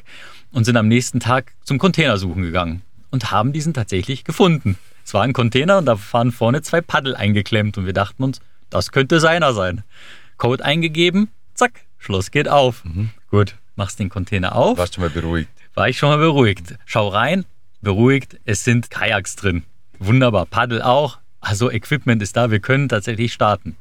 [0.52, 4.78] und sind am nächsten Tag zum Container suchen gegangen und haben diesen tatsächlich gefunden.
[5.04, 8.40] Es war ein Container und da waren vorne zwei Paddel eingeklemmt und wir dachten uns,
[8.72, 9.84] das könnte seiner sein.
[10.38, 12.84] Code eingegeben, zack, Schloss geht auf.
[12.84, 13.12] Mhm.
[13.30, 14.80] Gut, machst den Container auf.
[14.80, 15.52] Warst du mal beruhigt?
[15.76, 16.76] War ich schon mal beruhigt.
[16.86, 17.46] Schau rein,
[17.82, 19.64] beruhigt, es sind Kajaks drin.
[20.00, 21.20] Wunderbar, Paddel auch.
[21.40, 23.78] Also Equipment ist da, wir können tatsächlich starten.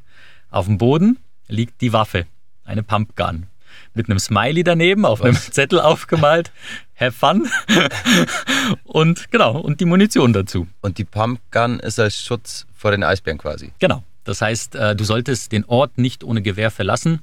[0.50, 2.26] Auf dem Boden liegt die Waffe,
[2.64, 3.46] eine Pumpgun.
[3.94, 5.26] Mit einem Smiley daneben, auf Was?
[5.26, 6.52] einem Zettel aufgemalt.
[6.98, 7.48] Have fun.
[8.84, 10.66] und genau, und die Munition dazu.
[10.80, 13.72] Und die Pumpgun ist als Schutz vor den Eisbären quasi.
[13.78, 14.02] Genau.
[14.24, 17.20] Das heißt, äh, du solltest den Ort nicht ohne Gewehr verlassen.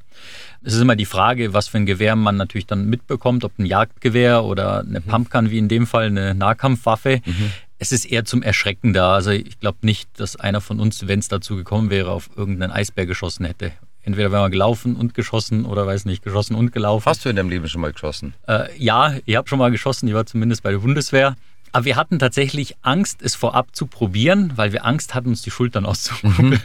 [0.64, 3.66] Es ist immer die Frage, was für ein Gewehr man natürlich dann mitbekommt, ob ein
[3.66, 5.04] Jagdgewehr oder eine mhm.
[5.04, 7.22] Pumpgun, wie in dem Fall eine Nahkampfwaffe.
[7.24, 7.52] Mhm.
[7.80, 9.14] Es ist eher zum Erschrecken da.
[9.14, 12.72] Also ich glaube nicht, dass einer von uns, wenn es dazu gekommen wäre, auf irgendeinen
[12.72, 13.72] Eisbär geschossen hätte.
[14.02, 17.06] Entweder wären wir gelaufen und geschossen oder weiß nicht, geschossen und gelaufen.
[17.06, 18.34] Hast du in deinem Leben schon mal geschossen?
[18.48, 21.36] Äh, ja, ich habe schon mal geschossen, ich war zumindest bei der Bundeswehr.
[21.72, 25.52] Aber wir hatten tatsächlich Angst, es vorab zu probieren, weil wir Angst hatten, uns die
[25.52, 26.50] Schultern auszukugeln.
[26.52, 26.62] Mhm.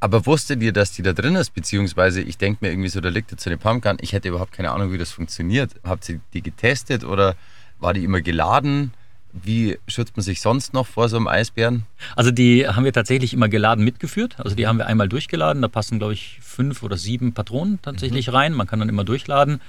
[0.00, 1.54] Aber wusstet ihr, dass die da drin ist?
[1.54, 3.98] Beziehungsweise, ich denke mir irgendwie so, da liegt jetzt so eine Pumpgun.
[4.00, 5.72] Ich hätte überhaupt keine Ahnung, wie das funktioniert.
[5.84, 7.34] Habt ihr die getestet oder
[7.80, 8.92] war die immer geladen?
[9.32, 11.84] Wie schützt man sich sonst noch vor so einem Eisbären?
[12.16, 14.36] Also die haben wir tatsächlich immer geladen mitgeführt.
[14.38, 15.60] Also die haben wir einmal durchgeladen.
[15.60, 18.34] Da passen, glaube ich, fünf oder sieben Patronen tatsächlich mhm.
[18.34, 18.52] rein.
[18.54, 19.60] Man kann dann immer durchladen.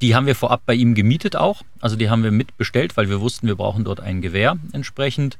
[0.00, 1.62] Die haben wir vorab bei ihm gemietet auch.
[1.80, 5.36] Also die haben wir mitbestellt, weil wir wussten, wir brauchen dort ein Gewehr entsprechend.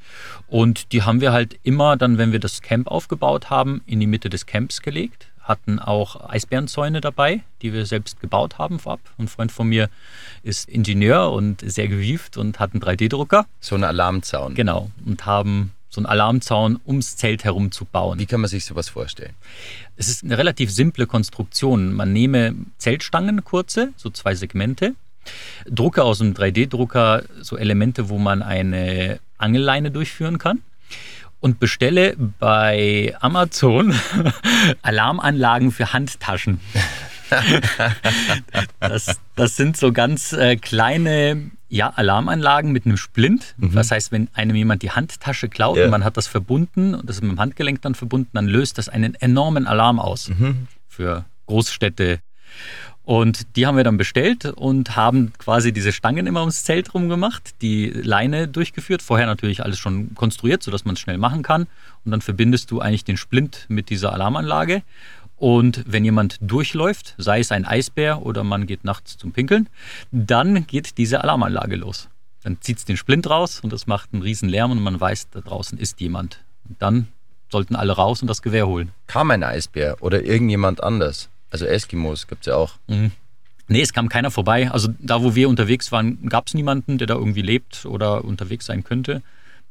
[0.49, 4.07] Und die haben wir halt immer dann, wenn wir das Camp aufgebaut haben, in die
[4.07, 9.01] Mitte des Camps gelegt hatten auch Eisbärenzäune dabei, die wir selbst gebaut haben vorab.
[9.19, 9.89] Ein Freund von mir
[10.43, 13.47] ist Ingenieur und sehr gewieft und hat einen 3D-Drucker.
[13.61, 14.55] So einen Alarmzaun.
[14.55, 14.91] Genau.
[15.05, 18.19] Und haben so einen Alarmzaun ums Zelt herum zu bauen.
[18.19, 19.35] Wie kann man sich sowas vorstellen?
[19.97, 21.93] Es ist eine relativ simple Konstruktion.
[21.93, 24.95] Man nehme Zeltstangen, kurze, so zwei Segmente,
[25.69, 30.63] drucke aus einem 3D-Drucker so Elemente, wo man eine Angelleine durchführen kann
[31.43, 33.95] und bestelle bei Amazon
[34.83, 36.61] Alarmanlagen für Handtaschen.
[38.81, 43.55] das, das sind so ganz äh, kleine ja, Alarmanlagen mit einem Splint.
[43.57, 43.73] Mhm.
[43.73, 45.87] Das heißt, wenn einem jemand die Handtasche klaut yeah.
[45.87, 48.79] und man hat das verbunden und das ist mit dem Handgelenk dann verbunden, dann löst
[48.79, 50.69] das einen enormen Alarm aus mhm.
[50.87, 52.21] für Großstädte.
[53.05, 57.09] Und die haben wir dann bestellt und haben quasi diese Stangen immer ums Zelt rum
[57.09, 61.67] gemacht, die Leine durchgeführt, vorher natürlich alles schon konstruiert, sodass man es schnell machen kann.
[62.05, 64.83] Und dann verbindest du eigentlich den Splint mit dieser Alarmanlage.
[65.37, 69.69] Und wenn jemand durchläuft, sei es ein Eisbär oder man geht nachts zum Pinkeln,
[70.13, 72.09] dann geht diese Alarmanlage los.
[72.45, 75.31] Dann zieht es den Splint raus und das macht einen riesen Lärm und man weiß,
[75.31, 76.45] da draußen ist jemand.
[76.69, 77.09] Und dann
[77.51, 78.93] sollten alle raus und das Gewehr holen.
[79.09, 81.29] Kam ein Eisbär oder irgendjemand anders?
[81.53, 82.75] Also Eskimos gibt es ja auch.
[82.89, 83.13] Mhm.
[83.69, 84.71] Nee, es kam keiner vorbei.
[84.71, 88.67] Also da, wo wir unterwegs waren, gab es niemanden, der da irgendwie lebt oder unterwegs
[88.67, 89.23] sein könnte.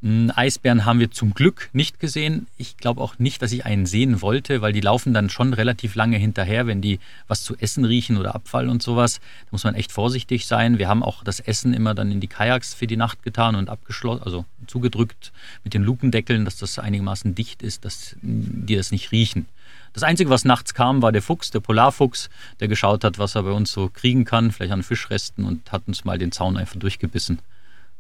[0.04, 2.48] Eisbären haben wir zum Glück nicht gesehen.
[2.58, 5.94] Ich glaube auch nicht, dass ich einen sehen wollte, weil die laufen dann schon relativ
[5.94, 9.20] lange hinterher, wenn die was zu essen riechen oder Abfall und sowas.
[9.20, 10.80] Da muss man echt vorsichtig sein.
[10.80, 13.70] Wir haben auch das Essen immer dann in die Kajaks für die Nacht getan und
[13.70, 15.32] abgeschlossen, also zugedrückt
[15.64, 19.46] mit den Lukendeckeln, dass das einigermaßen dicht ist, dass die das nicht riechen.
[19.94, 23.44] Das Einzige, was nachts kam, war der Fuchs, der Polarfuchs, der geschaut hat, was er
[23.44, 26.78] bei uns so kriegen kann, vielleicht an Fischresten und hat uns mal den Zaun einfach
[26.78, 27.40] durchgebissen.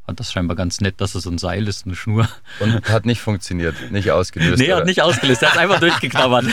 [0.05, 2.27] Fand das scheinbar ganz nett, dass es so ein Seil ist, eine Schnur.
[2.59, 4.57] Und hat nicht funktioniert, nicht ausgelöst.
[4.57, 4.77] Nee, oder?
[4.77, 6.45] hat nicht ausgelöst, er hat einfach durchgeknabbert.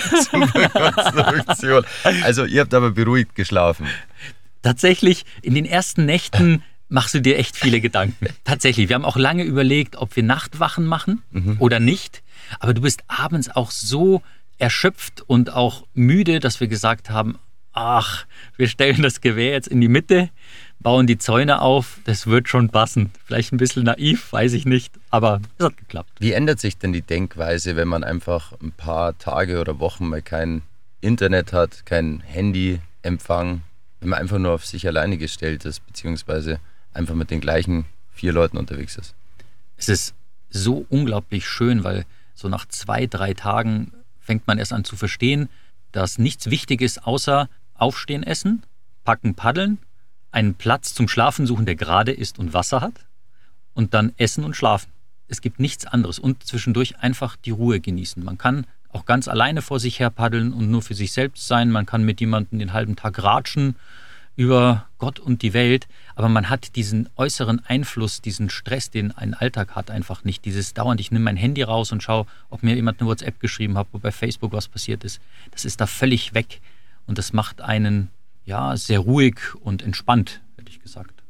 [2.23, 3.87] also ihr habt aber beruhigt geschlafen.
[4.63, 8.27] Tatsächlich, in den ersten Nächten machst du dir echt viele Gedanken.
[8.45, 11.57] Tatsächlich, wir haben auch lange überlegt, ob wir Nachtwachen machen mhm.
[11.59, 12.23] oder nicht.
[12.61, 14.23] Aber du bist abends auch so
[14.59, 17.39] erschöpft und auch müde, dass wir gesagt haben,
[17.73, 20.31] ach, wir stellen das Gewehr jetzt in die Mitte,
[20.81, 23.13] bauen die Zäune auf, das wird schon passen.
[23.25, 26.11] Vielleicht ein bisschen naiv, weiß ich nicht, aber es hat geklappt.
[26.19, 30.23] Wie ändert sich denn die Denkweise, wenn man einfach ein paar Tage oder Wochen mal
[30.23, 30.63] kein
[31.01, 33.63] Internet hat, kein Handyempfang,
[34.01, 36.61] wenn man einfach nur auf sich alleine gestellt ist, beziehungsweise
[36.93, 39.15] einfach mit den gleichen vier Leuten unterwegs ist?
[39.77, 40.15] Es ist
[40.51, 43.93] so unglaublich schön, weil so nach zwei, drei Tagen
[44.29, 45.49] fängt man erst an zu verstehen,
[45.91, 48.63] dass nichts wichtig ist außer aufstehen, essen,
[49.03, 49.79] packen, paddeln,
[50.31, 53.07] einen Platz zum Schlafen suchen, der gerade ist und Wasser hat
[53.73, 54.93] und dann essen und schlafen.
[55.29, 58.23] Es gibt nichts anderes und zwischendurch einfach die Ruhe genießen.
[58.23, 61.71] Man kann auch ganz alleine vor sich her paddeln und nur für sich selbst sein.
[61.71, 63.77] Man kann mit jemandem den halben Tag ratschen
[64.39, 69.35] über Gott und die Welt, aber man hat diesen äußeren Einfluss, diesen Stress, den ein
[69.35, 70.45] Alltag hat, einfach nicht.
[70.45, 73.77] Dieses dauernd, ich nehme mein Handy raus und schaue, ob mir jemand eine WhatsApp geschrieben
[73.77, 75.21] hat, ob bei Facebook was passiert ist.
[75.51, 76.61] Das ist da völlig weg
[77.09, 78.11] und das macht einen
[78.47, 81.21] ja sehr ruhig und entspannt, hätte ich gesagt.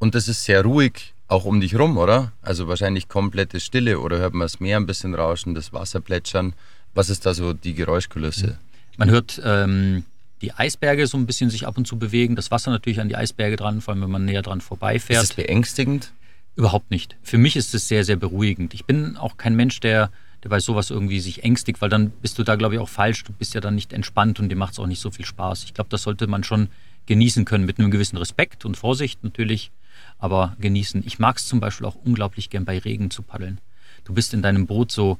[0.00, 2.32] Und das ist sehr ruhig auch um dich rum, oder?
[2.42, 6.54] Also wahrscheinlich komplette Stille oder hört man das Meer ein bisschen rauschen, das Wasser plätschern.
[6.92, 8.58] Was ist da so die Geräuschkulisse?
[8.96, 10.02] Man hört ähm,
[10.42, 12.36] die Eisberge so ein bisschen sich ab und zu bewegen.
[12.36, 15.22] Das Wasser natürlich an die Eisberge dran, vor allem wenn man näher dran vorbeifährt.
[15.22, 16.12] Ist das beängstigend?
[16.56, 17.16] Überhaupt nicht.
[17.22, 18.74] Für mich ist es sehr, sehr beruhigend.
[18.74, 20.10] Ich bin auch kein Mensch, der,
[20.42, 23.24] der bei sowas irgendwie sich ängstigt, weil dann bist du da, glaube ich, auch falsch.
[23.24, 25.64] Du bist ja dann nicht entspannt und dir macht es auch nicht so viel Spaß.
[25.64, 26.68] Ich glaube, das sollte man schon
[27.06, 29.70] genießen können mit einem gewissen Respekt und Vorsicht natürlich,
[30.18, 31.02] aber genießen.
[31.06, 33.58] Ich mag es zum Beispiel auch unglaublich gern bei Regen zu paddeln.
[34.04, 35.18] Du bist in deinem Boot so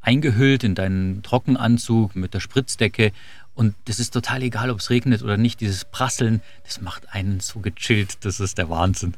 [0.00, 3.12] eingehüllt in deinen Trockenanzug mit der Spritzdecke
[3.60, 5.60] und das ist total egal, ob es regnet oder nicht.
[5.60, 8.24] Dieses Prasseln, das macht einen so gechillt.
[8.24, 9.12] Das ist der Wahnsinn.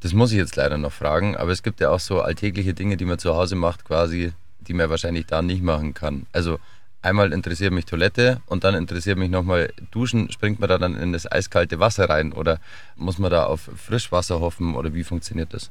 [0.00, 2.96] Das muss ich jetzt leider noch fragen, aber es gibt ja auch so alltägliche Dinge,
[2.96, 6.24] die man zu Hause macht, quasi, die man wahrscheinlich da nicht machen kann.
[6.32, 6.58] Also
[7.02, 10.32] einmal interessiert mich Toilette und dann interessiert mich nochmal Duschen.
[10.32, 12.60] Springt man da dann in das eiskalte Wasser rein oder
[12.96, 15.70] muss man da auf Frischwasser hoffen oder wie funktioniert das?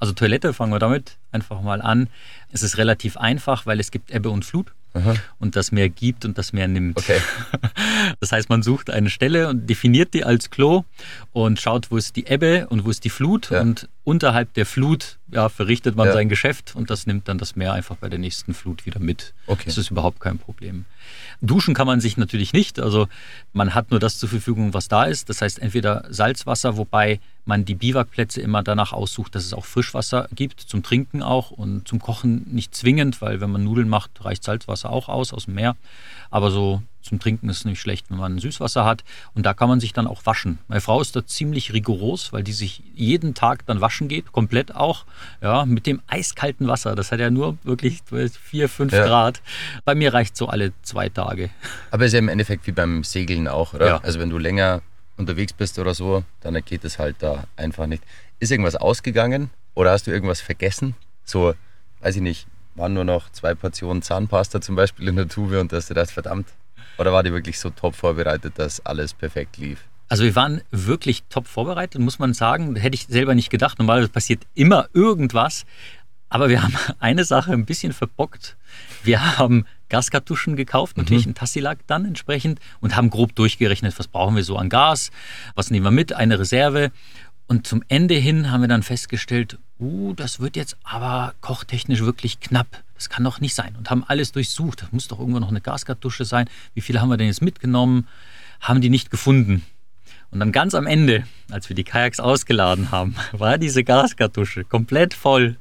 [0.00, 2.08] Also Toilette fangen wir damit einfach mal an.
[2.50, 4.72] Es ist relativ einfach, weil es gibt Ebbe und Flut.
[4.92, 5.14] Aha.
[5.38, 6.98] und das Meer gibt und das Meer nimmt.
[6.98, 7.20] Okay.
[8.18, 10.84] Das heißt, man sucht eine Stelle und definiert die als Klo
[11.32, 13.60] und schaut, wo ist die Ebbe und wo ist die Flut ja.
[13.60, 16.12] und unterhalb der Flut ja, verrichtet man ja.
[16.14, 19.32] sein Geschäft und das nimmt dann das Meer einfach bei der nächsten Flut wieder mit.
[19.46, 19.64] Okay.
[19.66, 20.86] Das ist überhaupt kein Problem.
[21.40, 22.80] Duschen kann man sich natürlich nicht.
[22.80, 23.08] Also
[23.52, 25.28] man hat nur das zur Verfügung, was da ist.
[25.28, 30.28] Das heißt entweder Salzwasser, wobei man die Biwakplätze immer danach aussucht, dass es auch Frischwasser
[30.34, 34.44] gibt, zum Trinken auch und zum Kochen nicht zwingend, weil wenn man Nudeln macht, reicht
[34.44, 35.76] Salzwasser auch aus, aus dem Meer.
[36.30, 39.04] Aber so zum Trinken ist es nicht schlecht, wenn man Süßwasser hat.
[39.34, 40.58] Und da kann man sich dann auch waschen.
[40.68, 44.74] Meine Frau ist da ziemlich rigoros, weil die sich jeden Tag dann waschen geht, komplett
[44.74, 45.04] auch,
[45.40, 46.94] ja, mit dem eiskalten Wasser.
[46.94, 49.04] Das hat ja nur wirklich 4, 5 ja.
[49.06, 49.42] Grad.
[49.84, 51.50] Bei mir reicht so alle zwei Tage.
[51.90, 53.86] Aber ist ja im Endeffekt wie beim Segeln auch, oder?
[53.86, 53.98] Ja.
[53.98, 54.82] Also wenn du länger
[55.16, 58.02] unterwegs bist oder so, dann geht es halt da einfach nicht.
[58.38, 60.94] Ist irgendwas ausgegangen oder hast du irgendwas vergessen?
[61.24, 61.54] So,
[62.00, 65.72] weiß ich nicht, waren nur noch zwei Portionen Zahnpasta zum Beispiel in der Tube und
[65.72, 66.48] dass du das verdammt.
[67.00, 69.88] Oder war die wirklich so top vorbereitet, dass alles perfekt lief?
[70.10, 72.76] Also wir waren wirklich top vorbereitet, muss man sagen.
[72.76, 73.78] Hätte ich selber nicht gedacht.
[73.78, 75.64] Normalerweise passiert immer irgendwas.
[76.28, 78.58] Aber wir haben eine Sache ein bisschen verbockt.
[79.02, 81.32] Wir haben Gaskartuschen gekauft, natürlich mhm.
[81.32, 85.10] ein Tassilac dann entsprechend und haben grob durchgerechnet, was brauchen wir so an Gas,
[85.54, 86.92] was nehmen wir mit, eine Reserve.
[87.48, 92.40] Und zum Ende hin haben wir dann festgestellt, uh, das wird jetzt aber kochtechnisch wirklich
[92.40, 92.84] knapp.
[93.00, 93.74] Das kann doch nicht sein.
[93.78, 94.82] Und haben alles durchsucht.
[94.82, 96.50] Das muss doch irgendwo noch eine Gaskartusche sein.
[96.74, 98.06] Wie viele haben wir denn jetzt mitgenommen?
[98.60, 99.64] Haben die nicht gefunden.
[100.30, 105.14] Und dann ganz am Ende, als wir die Kajaks ausgeladen haben, war diese Gaskartusche komplett
[105.14, 105.56] voll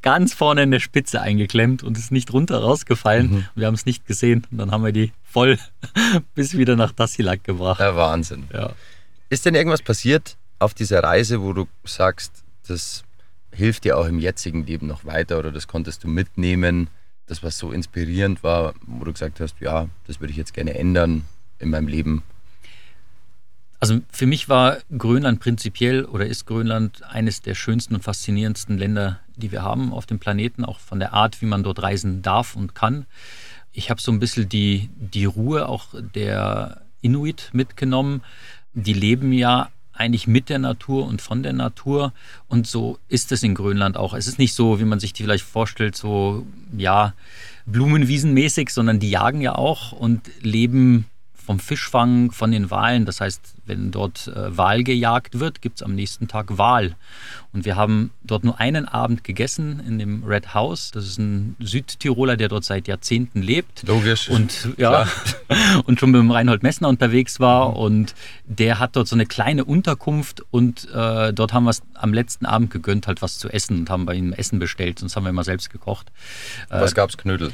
[0.00, 3.30] ganz vorne in der Spitze eingeklemmt und ist nicht runter rausgefallen.
[3.30, 3.46] Mhm.
[3.54, 5.58] Wir haben es nicht gesehen und dann haben wir die voll
[6.34, 7.80] bis wieder nach Tassilak gebracht.
[7.80, 8.44] Ja, Wahnsinn.
[8.50, 8.72] Ja.
[9.28, 12.32] Ist denn irgendwas passiert auf dieser Reise, wo du sagst,
[12.66, 13.04] das
[13.52, 16.88] hilft dir auch im jetzigen Leben noch weiter oder das konntest du mitnehmen,
[17.26, 20.74] das was so inspirierend war, wo du gesagt hast, ja, das würde ich jetzt gerne
[20.74, 21.24] ändern
[21.58, 22.22] in meinem Leben?
[23.80, 29.18] Also für mich war Grönland prinzipiell oder ist Grönland eines der schönsten und faszinierendsten Länder,
[29.34, 32.54] die wir haben auf dem Planeten, auch von der Art, wie man dort reisen darf
[32.54, 33.06] und kann.
[33.72, 38.22] Ich habe so ein bisschen die, die Ruhe auch der Inuit mitgenommen.
[38.72, 39.70] Die leben ja
[40.02, 42.12] eigentlich mit der Natur und von der Natur.
[42.48, 44.14] Und so ist es in Grönland auch.
[44.14, 46.44] Es ist nicht so, wie man sich die vielleicht vorstellt, so,
[46.76, 47.14] ja,
[47.66, 51.06] Blumenwiesenmäßig, sondern die jagen ja auch und leben
[51.44, 53.04] vom Fischfang, von den Walen.
[53.04, 56.94] Das heißt, wenn dort äh, Wal gejagt wird, gibt es am nächsten Tag Wal.
[57.52, 60.90] Und wir haben dort nur einen Abend gegessen in dem Red House.
[60.92, 63.82] Das ist ein Südtiroler, der dort seit Jahrzehnten lebt.
[63.86, 64.28] Logisch.
[64.28, 65.06] Und, ja,
[65.84, 67.76] und schon mit dem Reinhold Messner unterwegs war.
[67.76, 72.14] Und der hat dort so eine kleine Unterkunft und äh, dort haben wir es am
[72.14, 75.00] letzten Abend gegönnt, halt was zu essen und haben bei ihm Essen bestellt.
[75.00, 76.10] Sonst haben wir immer selbst gekocht.
[76.68, 77.18] Was äh, gab es?
[77.18, 77.52] Knödel?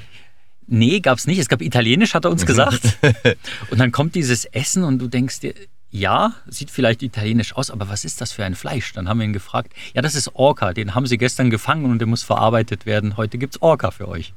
[0.69, 1.39] Nee, gab es nicht.
[1.39, 2.47] Es gab Italienisch, hat er uns mhm.
[2.47, 2.99] gesagt.
[3.71, 5.55] und dann kommt dieses Essen und du denkst dir,
[5.91, 8.93] ja, sieht vielleicht italienisch aus, aber was ist das für ein Fleisch?
[8.93, 11.99] Dann haben wir ihn gefragt, ja, das ist Orca, den haben sie gestern gefangen und
[11.99, 13.17] der muss verarbeitet werden.
[13.17, 14.35] Heute gibt es Orca für euch.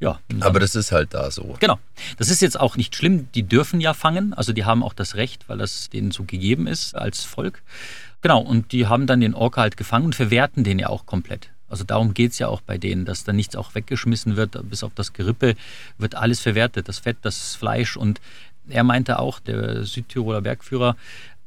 [0.00, 0.20] Ja.
[0.40, 1.56] Aber das ist halt da so.
[1.60, 1.78] Genau.
[2.18, 3.28] Das ist jetzt auch nicht schlimm.
[3.34, 4.34] Die dürfen ja fangen.
[4.34, 7.62] Also die haben auch das Recht, weil das denen so gegeben ist als Volk.
[8.20, 8.40] Genau.
[8.40, 11.50] Und die haben dann den Orca halt gefangen und verwerten den ja auch komplett.
[11.68, 14.82] Also darum geht es ja auch bei denen, dass da nichts auch weggeschmissen wird, bis
[14.82, 15.56] auf das Gerippe
[15.98, 17.96] wird alles verwertet, das Fett, das Fleisch.
[17.96, 18.20] Und
[18.68, 20.96] er meinte auch, der Südtiroler Bergführer,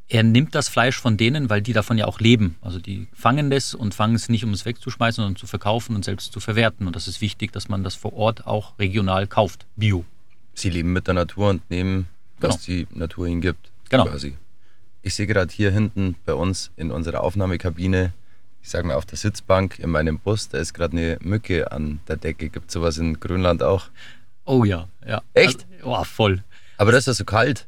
[0.10, 2.56] er nimmt das Fleisch von denen, weil die davon ja auch leben.
[2.62, 6.06] Also die fangen das und fangen es nicht, um es wegzuschmeißen, sondern zu verkaufen und
[6.06, 6.88] selbst zu verwerten.
[6.88, 10.06] Und das ist wichtig, dass man das vor Ort auch regional kauft, bio.
[10.54, 12.08] Sie leben mit der Natur und nehmen,
[12.40, 12.88] was genau.
[12.90, 13.70] die Natur ihnen gibt.
[13.90, 14.06] Genau.
[14.06, 14.36] Quasi.
[15.02, 18.14] Ich sehe gerade hier hinten bei uns in unserer Aufnahmekabine
[18.68, 22.02] ich sage mal, auf der Sitzbank in meinem Bus, da ist gerade eine Mücke an
[22.10, 22.50] der Decke.
[22.50, 23.86] Gibt es sowas in Grönland auch?
[24.44, 25.22] Oh ja, ja.
[25.34, 25.66] Echt?
[25.78, 26.44] Also, oh, voll.
[26.76, 27.66] Aber das ist ja so kalt.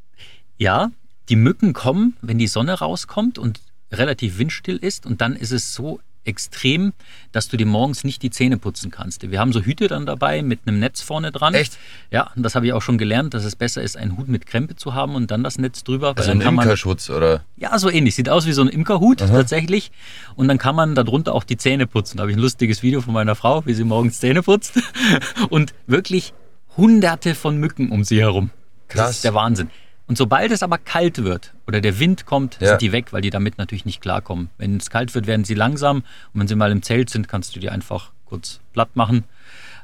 [0.58, 0.92] Ja,
[1.30, 3.62] die Mücken kommen, wenn die Sonne rauskommt und
[3.94, 6.94] relativ windstill ist und dann ist es so extrem,
[7.32, 9.30] dass du dir morgens nicht die Zähne putzen kannst.
[9.30, 11.54] Wir haben so Hüte dann dabei mit einem Netz vorne dran.
[11.54, 11.78] Echt?
[12.12, 14.46] Ja, und das habe ich auch schon gelernt, dass es besser ist, einen Hut mit
[14.46, 16.14] Krempe zu haben und dann das Netz drüber.
[16.16, 17.44] Also ein Imkerschutz, oder?
[17.58, 18.16] Ja, so ähnlich.
[18.16, 19.32] Sieht aus wie so ein Imkerhut Aha.
[19.32, 19.92] tatsächlich.
[20.36, 22.18] Und dann kann man darunter auch die Zähne putzen.
[22.18, 24.80] Da habe ich ein lustiges Video von meiner Frau, wie sie morgens Zähne putzt.
[25.50, 26.34] Und wirklich
[26.78, 28.52] hunderte von Mücken um sie herum.
[28.88, 29.08] Krass.
[29.08, 29.70] Das ist der Wahnsinn.
[30.10, 32.70] Und sobald es aber kalt wird oder der Wind kommt, ja.
[32.70, 34.50] sind die weg, weil die damit natürlich nicht klarkommen.
[34.58, 35.98] Wenn es kalt wird, werden sie langsam.
[36.34, 39.24] Und wenn sie mal im Zelt sind, kannst du die einfach kurz platt machen.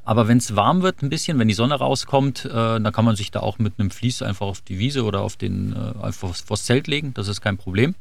[0.04, 3.16] Aber wenn es warm wird, ein bisschen, wenn die Sonne rauskommt, äh, dann kann man
[3.16, 6.34] sich da auch mit einem Vlies einfach auf die Wiese oder auf den, äh, einfach
[6.36, 7.14] vors Zelt legen.
[7.14, 7.94] Das ist kein Problem.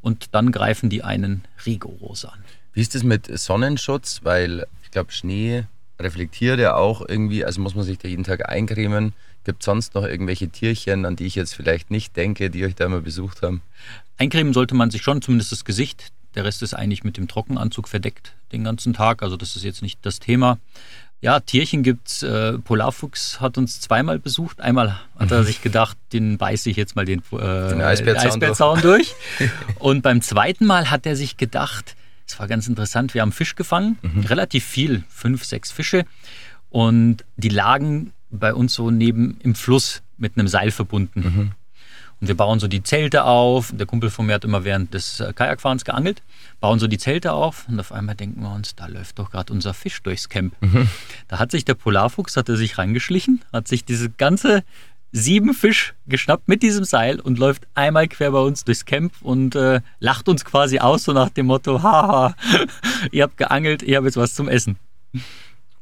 [0.00, 2.40] Und dann greifen die einen rigoros an.
[2.72, 4.22] Wie ist es mit Sonnenschutz?
[4.24, 5.66] Weil ich glaube, Schnee
[6.00, 9.12] reflektiert ja auch irgendwie, also muss man sich da jeden Tag eincremen.
[9.44, 12.74] Gibt es sonst noch irgendwelche Tierchen, an die ich jetzt vielleicht nicht denke, die euch
[12.74, 13.62] da mal besucht haben?
[14.18, 16.12] Eincremen sollte man sich schon, zumindest das Gesicht.
[16.34, 19.22] Der Rest ist eigentlich mit dem Trockenanzug verdeckt den ganzen Tag.
[19.22, 20.58] Also das ist jetzt nicht das Thema.
[21.22, 22.22] Ja, Tierchen gibt's.
[22.22, 24.60] Äh, Polarfuchs hat uns zweimal besucht.
[24.60, 29.14] Einmal hat er sich gedacht, den beiße ich jetzt mal den, äh, den Eisbärzaun, durch.
[29.38, 29.50] durch.
[29.78, 33.56] Und beim zweiten Mal hat er sich gedacht, es war ganz interessant, wir haben Fisch
[33.56, 34.20] gefangen, mhm.
[34.20, 36.04] relativ viel, fünf, sechs Fische.
[36.70, 41.20] Und die lagen bei uns so neben im Fluss mit einem Seil verbunden.
[41.20, 41.52] Mhm.
[42.20, 43.72] Und wir bauen so die Zelte auf.
[43.74, 46.22] Der Kumpel von mir hat immer während des äh, Kajakfahrens geangelt.
[46.60, 49.52] Bauen so die Zelte auf und auf einmal denken wir uns, da läuft doch gerade
[49.52, 50.54] unser Fisch durchs Camp.
[50.60, 50.88] Mhm.
[51.28, 54.64] Da hat sich der Polarfuchs, hat er sich reingeschlichen, hat sich diese ganze
[55.12, 59.56] sieben Fisch geschnappt mit diesem Seil und läuft einmal quer bei uns durchs Camp und
[59.56, 62.36] äh, lacht uns quasi aus, so nach dem Motto, haha,
[63.10, 64.76] ihr habt geangelt, ihr habt jetzt was zum Essen.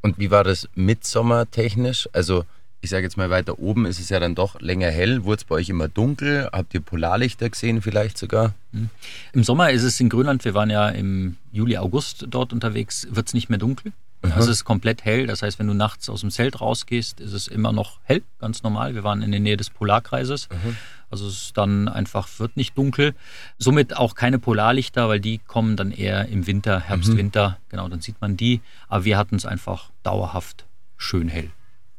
[0.03, 2.09] Und wie war das midsommertechnisch?
[2.13, 2.45] Also
[2.81, 5.25] ich sage jetzt mal weiter oben ist es ja dann doch länger hell.
[5.25, 6.49] Wurde es bei euch immer dunkel?
[6.53, 8.55] Habt ihr Polarlichter gesehen vielleicht sogar?
[8.73, 8.91] Hm.
[9.33, 13.29] Im Sommer ist es in Grönland, wir waren ja im Juli, August dort unterwegs, wird
[13.29, 13.93] es nicht mehr dunkel.
[14.23, 14.33] Mhm.
[14.33, 15.27] Also es ist komplett hell.
[15.27, 18.63] Das heißt, wenn du nachts aus dem Zelt rausgehst, ist es immer noch hell, ganz
[18.63, 18.95] normal.
[18.95, 20.49] Wir waren in der Nähe des Polarkreises.
[20.51, 20.77] Mhm.
[21.11, 23.15] Also es ist dann einfach, wird nicht dunkel.
[23.59, 27.19] Somit auch keine Polarlichter, weil die kommen dann eher im Winter, Herbst, mhm.
[27.19, 27.59] Winter.
[27.69, 28.61] Genau, dann sieht man die.
[28.89, 30.67] Aber wir hatten es einfach dauerhaft
[30.97, 31.51] schön hell.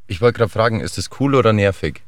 [0.06, 2.02] Ich wollte gerade fragen, ist das cool oder nervig?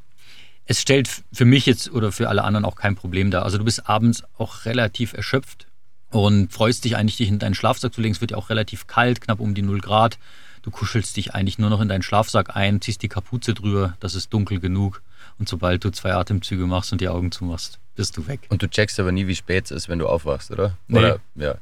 [0.64, 3.44] Es stellt für mich jetzt oder für alle anderen auch kein Problem dar.
[3.44, 5.66] Also du bist abends auch relativ erschöpft
[6.10, 8.14] und freust dich eigentlich, dich in deinen Schlafsack zu legen.
[8.14, 10.18] Es wird ja auch relativ kalt, knapp um die 0 Grad.
[10.62, 14.14] Du kuschelst dich eigentlich nur noch in deinen Schlafsack ein, ziehst die Kapuze drüber, das
[14.14, 15.02] ist dunkel genug.
[15.38, 18.40] Und sobald du zwei Atemzüge machst und die Augen zumachst, bist du weg.
[18.48, 20.76] Und du checkst aber nie, wie spät es ist, wenn du aufwachst, oder?
[20.88, 20.98] Nee.
[20.98, 21.56] Oder, ja.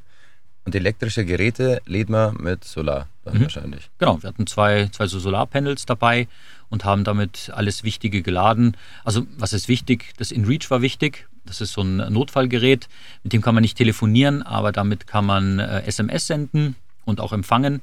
[0.63, 3.41] Und elektrische Geräte lädt man mit Solar dann mhm.
[3.43, 3.89] wahrscheinlich.
[3.97, 6.27] Genau, wir hatten zwei, zwei so Solarpanels dabei
[6.69, 8.77] und haben damit alles Wichtige geladen.
[9.03, 10.13] Also was ist wichtig?
[10.17, 11.27] Das InReach war wichtig.
[11.45, 12.87] Das ist so ein Notfallgerät,
[13.23, 17.33] mit dem kann man nicht telefonieren, aber damit kann man äh, SMS senden und auch
[17.33, 17.81] empfangen.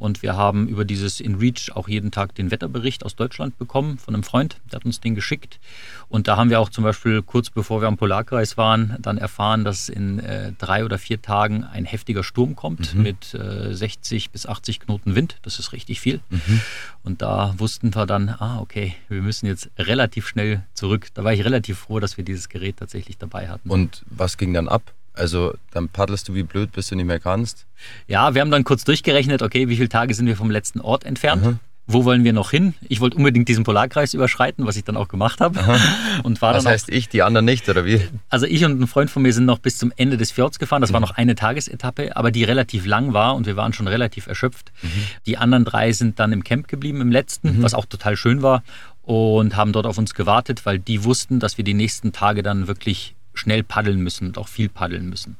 [0.00, 4.14] Und wir haben über dieses InReach auch jeden Tag den Wetterbericht aus Deutschland bekommen von
[4.14, 5.60] einem Freund, der hat uns den geschickt.
[6.08, 9.62] Und da haben wir auch zum Beispiel kurz bevor wir am Polarkreis waren, dann erfahren,
[9.62, 13.02] dass in äh, drei oder vier Tagen ein heftiger Sturm kommt mhm.
[13.02, 15.36] mit äh, 60 bis 80 Knoten Wind.
[15.42, 16.20] Das ist richtig viel.
[16.30, 16.60] Mhm.
[17.04, 21.08] Und da wussten wir dann, ah, okay, wir müssen jetzt relativ schnell zurück.
[21.12, 23.68] Da war ich relativ froh, dass wir dieses Gerät tatsächlich dabei hatten.
[23.68, 24.94] Und was ging dann ab?
[25.20, 27.66] Also dann paddelst du wie blöd, bis du nicht mehr kannst.
[28.08, 31.04] Ja, wir haben dann kurz durchgerechnet, okay, wie viele Tage sind wir vom letzten Ort
[31.04, 31.44] entfernt?
[31.44, 31.58] Mhm.
[31.86, 32.74] Wo wollen wir noch hin?
[32.88, 35.58] Ich wollte unbedingt diesen Polarkreis überschreiten, was ich dann auch gemacht habe.
[36.22, 38.00] Und war dann heißt auch, ich, die anderen nicht, oder wie?
[38.28, 40.82] Also ich und ein Freund von mir sind noch bis zum Ende des Fjords gefahren.
[40.82, 40.94] Das mhm.
[40.94, 44.70] war noch eine Tagesetappe, aber die relativ lang war und wir waren schon relativ erschöpft.
[44.82, 44.88] Mhm.
[45.26, 47.62] Die anderen drei sind dann im Camp geblieben, im letzten, mhm.
[47.62, 48.62] was auch total schön war
[49.02, 52.68] und haben dort auf uns gewartet, weil die wussten, dass wir die nächsten Tage dann
[52.68, 55.36] wirklich schnell paddeln müssen und auch viel paddeln müssen.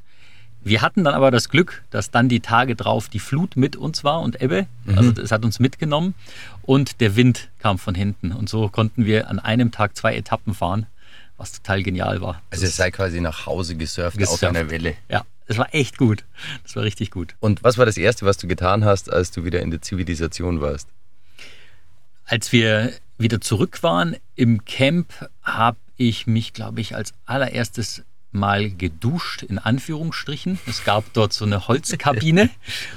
[0.62, 4.04] Wir hatten dann aber das Glück, dass dann die Tage drauf die Flut mit uns
[4.04, 4.66] war und Ebbe.
[4.84, 4.98] Mhm.
[4.98, 6.14] Also es hat uns mitgenommen
[6.62, 8.32] und der Wind kam von hinten.
[8.32, 10.86] Und so konnten wir an einem Tag zwei Etappen fahren,
[11.38, 12.42] was total genial war.
[12.50, 14.44] Also ihr seid quasi nach Hause gesurft, gesurft.
[14.44, 14.94] auf einer Welle.
[15.08, 16.24] Ja, das war echt gut.
[16.62, 17.34] Das war richtig gut.
[17.40, 20.60] Und was war das Erste, was du getan hast, als du wieder in der Zivilisation
[20.60, 20.88] warst?
[22.26, 28.70] Als wir wieder zurück waren im Camp, habe ich mich, glaube ich, als allererstes mal
[28.70, 30.58] geduscht, in Anführungsstrichen.
[30.66, 32.48] Es gab dort so eine Holzkabine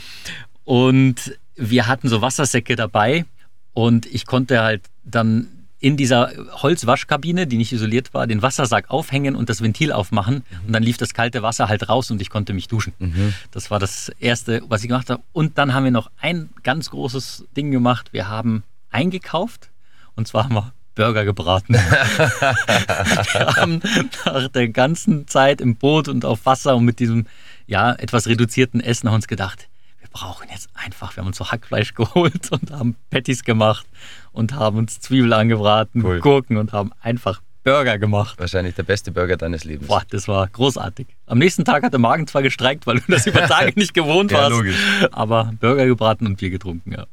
[0.63, 3.26] und wir hatten so Wassersäcke dabei
[3.74, 5.48] und ich konnte halt dann
[5.80, 10.72] in dieser Holzwaschkabine, die nicht isoliert war, den Wassersack aufhängen und das Ventil aufmachen und
[10.72, 12.94] dann lief das kalte Wasser halt raus und ich konnte mich duschen.
[13.00, 13.34] Mhm.
[13.52, 15.22] Das war das Erste, was ich gemacht habe.
[15.34, 18.13] Und dann haben wir noch ein ganz großes Ding gemacht.
[18.13, 19.72] Wir haben eingekauft
[20.16, 21.73] und zwar haben wir Burger gebraten.
[21.73, 23.82] wir haben
[24.25, 27.25] nach der ganzen Zeit im Boot und auf Wasser und mit diesem
[27.65, 29.67] ja, etwas reduzierten Essen haben uns gedacht,
[29.99, 33.85] wir brauchen jetzt einfach, wir haben uns so Hackfleisch geholt und haben Patties gemacht
[34.31, 36.19] und haben uns Zwiebel angebraten, cool.
[36.19, 38.37] Gurken und haben einfach Burger gemacht.
[38.39, 39.87] Wahrscheinlich der beste Burger deines Lebens.
[39.87, 41.08] Boah, das war großartig.
[41.27, 44.31] Am nächsten Tag hat der Magen zwar gestreikt, weil du das über Tage nicht gewohnt
[44.31, 44.52] ja, warst.
[44.52, 44.75] Logisch.
[45.13, 47.08] Aber Burger gebraten und Bier getrunken, ja.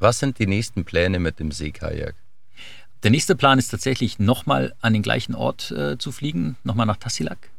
[0.00, 2.14] Was sind die nächsten Pläne mit dem Seekajak?
[3.04, 6.96] Der nächste Plan ist tatsächlich nochmal an den gleichen Ort äh, zu fliegen, nochmal nach
[6.96, 7.50] Tassilak,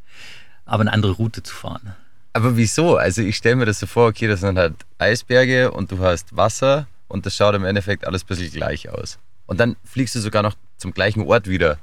[0.65, 1.95] aber eine andere Route zu fahren.
[2.33, 2.97] Aber wieso?
[2.97, 6.35] Also ich stelle mir das so vor, okay, das sind halt Eisberge und du hast
[6.35, 9.19] Wasser und das schaut im Endeffekt alles ein bisschen gleich aus.
[9.45, 11.77] Und dann fliegst du sogar noch zum gleichen Ort wieder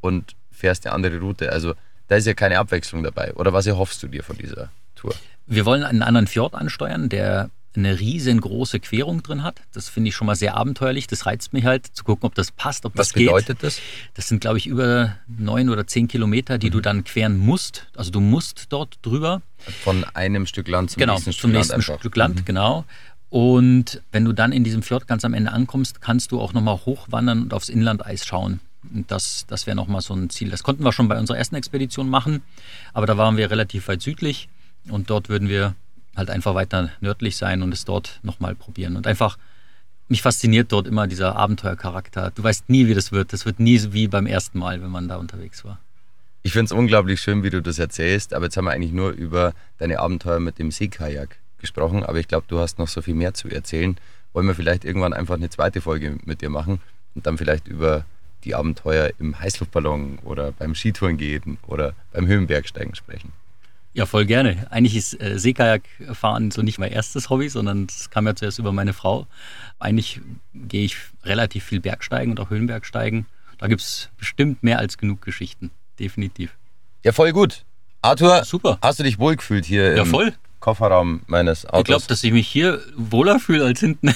[0.00, 1.52] und fährst eine andere Route.
[1.52, 1.74] Also
[2.08, 3.34] da ist ja keine Abwechslung dabei.
[3.34, 5.14] Oder was erhoffst du dir von dieser Tour?
[5.46, 9.60] Wir wollen einen anderen Fjord ansteuern, der eine riesengroße Querung drin hat.
[9.72, 11.06] Das finde ich schon mal sehr abenteuerlich.
[11.06, 13.26] Das reizt mich halt, zu gucken, ob das passt, ob Was das geht.
[13.26, 13.80] bedeutet das?
[14.14, 17.86] Das sind, glaube ich, über neun oder zehn Kilometer, die du dann queren musst.
[17.96, 19.42] Also du musst dort drüber.
[19.82, 21.98] Von einem Stück Land zum genau, nächsten Stück zum Land nächsten einfach.
[22.00, 22.84] Stück Land, genau.
[23.28, 26.78] Und wenn du dann in diesem Fjord ganz am Ende ankommst, kannst du auch nochmal
[26.86, 28.60] hochwandern und aufs Inlandeis schauen.
[28.94, 30.50] Und das, das wäre nochmal so ein Ziel.
[30.50, 32.42] Das konnten wir schon bei unserer ersten Expedition machen,
[32.92, 34.48] aber da waren wir relativ weit südlich
[34.88, 35.74] und dort würden wir
[36.16, 38.96] halt einfach weiter nördlich sein und es dort nochmal probieren.
[38.96, 39.38] Und einfach,
[40.08, 42.30] mich fasziniert dort immer dieser Abenteuercharakter.
[42.34, 43.32] Du weißt nie, wie das wird.
[43.32, 45.78] Das wird nie wie beim ersten Mal, wenn man da unterwegs war.
[46.42, 49.10] Ich finde es unglaublich schön, wie du das erzählst, aber jetzt haben wir eigentlich nur
[49.10, 53.16] über deine Abenteuer mit dem Seekajak gesprochen, aber ich glaube, du hast noch so viel
[53.16, 53.96] mehr zu erzählen.
[54.32, 56.80] Wollen wir vielleicht irgendwann einfach eine zweite Folge mit dir machen
[57.16, 58.04] und dann vielleicht über
[58.44, 63.32] die Abenteuer im Heißluftballon oder beim Skitouren gehen oder beim Höhenbergsteigen sprechen?
[63.96, 64.66] Ja, voll gerne.
[64.70, 68.70] Eigentlich ist äh, Seekajakfahren so nicht mein erstes Hobby, sondern das kam ja zuerst über
[68.70, 69.26] meine Frau.
[69.78, 70.20] Eigentlich
[70.54, 73.24] gehe ich relativ viel Bergsteigen und auch Höhenbergsteigen.
[73.56, 75.70] Da gibt es bestimmt mehr als genug Geschichten.
[75.98, 76.54] Definitiv.
[77.04, 77.64] Ja, voll gut.
[78.02, 78.78] Arthur, Super.
[78.82, 80.34] hast du dich wohlgefühlt hier Ja, im voll.
[80.60, 81.80] Kofferraum meines Autos?
[81.80, 84.08] Ich glaube, dass ich mich hier wohler fühle als hinten.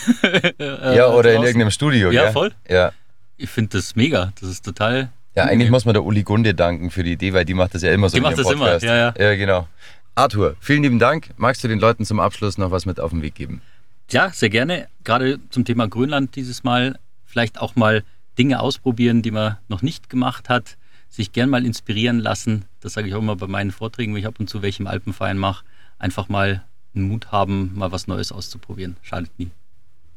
[0.59, 2.33] Äh, ja, oder in irgendeinem Studio, Ja, gell?
[2.33, 2.53] voll.
[2.69, 2.93] Ja.
[3.39, 4.33] Ich finde das mega.
[4.41, 5.11] Das ist total.
[5.35, 7.83] Ja, eigentlich muss man der Uli Gunde danken für die Idee, weil die macht das
[7.83, 9.15] ja immer so Die macht das immer, ja, ja.
[9.17, 9.69] Ja, genau.
[10.17, 11.31] Arthur, vielen lieben Dank.
[11.37, 13.63] Magst du den Leuten zum Abschluss noch was mit auf den Weg geben?
[14.11, 14.89] Ja, sehr gerne.
[15.05, 16.99] Gerade zum Thema Grönland dieses Mal.
[17.27, 18.03] Vielleicht auch mal
[18.39, 20.77] Dinge ausprobieren, die man noch nicht gemacht hat.
[21.09, 22.65] Sich gern mal inspirieren lassen.
[22.81, 24.89] Das sage ich auch immer bei meinen Vorträgen, wenn ich ab und zu welche im
[24.89, 25.65] Alpenverein mache.
[25.99, 26.65] Einfach mal
[26.95, 28.97] einen Mut haben, mal was Neues auszuprobieren.
[29.03, 29.51] Schadet nie.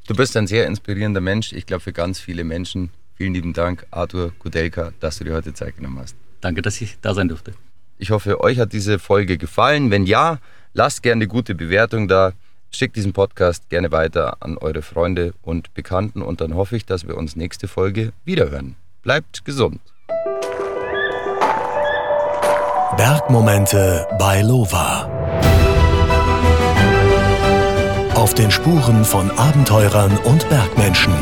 [0.07, 1.53] Du bist ein sehr inspirierender Mensch.
[1.53, 2.89] Ich glaube, für ganz viele Menschen.
[3.15, 6.15] Vielen lieben Dank, Arthur Kudelka, dass du dir heute Zeit genommen hast.
[6.41, 7.53] Danke, dass ich da sein durfte.
[7.97, 9.91] Ich hoffe, euch hat diese Folge gefallen.
[9.91, 10.39] Wenn ja,
[10.73, 12.33] lasst gerne eine gute Bewertung da.
[12.69, 17.07] Schickt diesen Podcast gerne weiter an eure Freunde und Bekannten und dann hoffe ich, dass
[17.07, 18.75] wir uns nächste Folge wiederhören.
[19.03, 19.79] Bleibt gesund.
[22.97, 25.09] Bergmomente bei Lova.
[28.15, 31.13] Auf den Spuren von Abenteurern und Bergmenschen.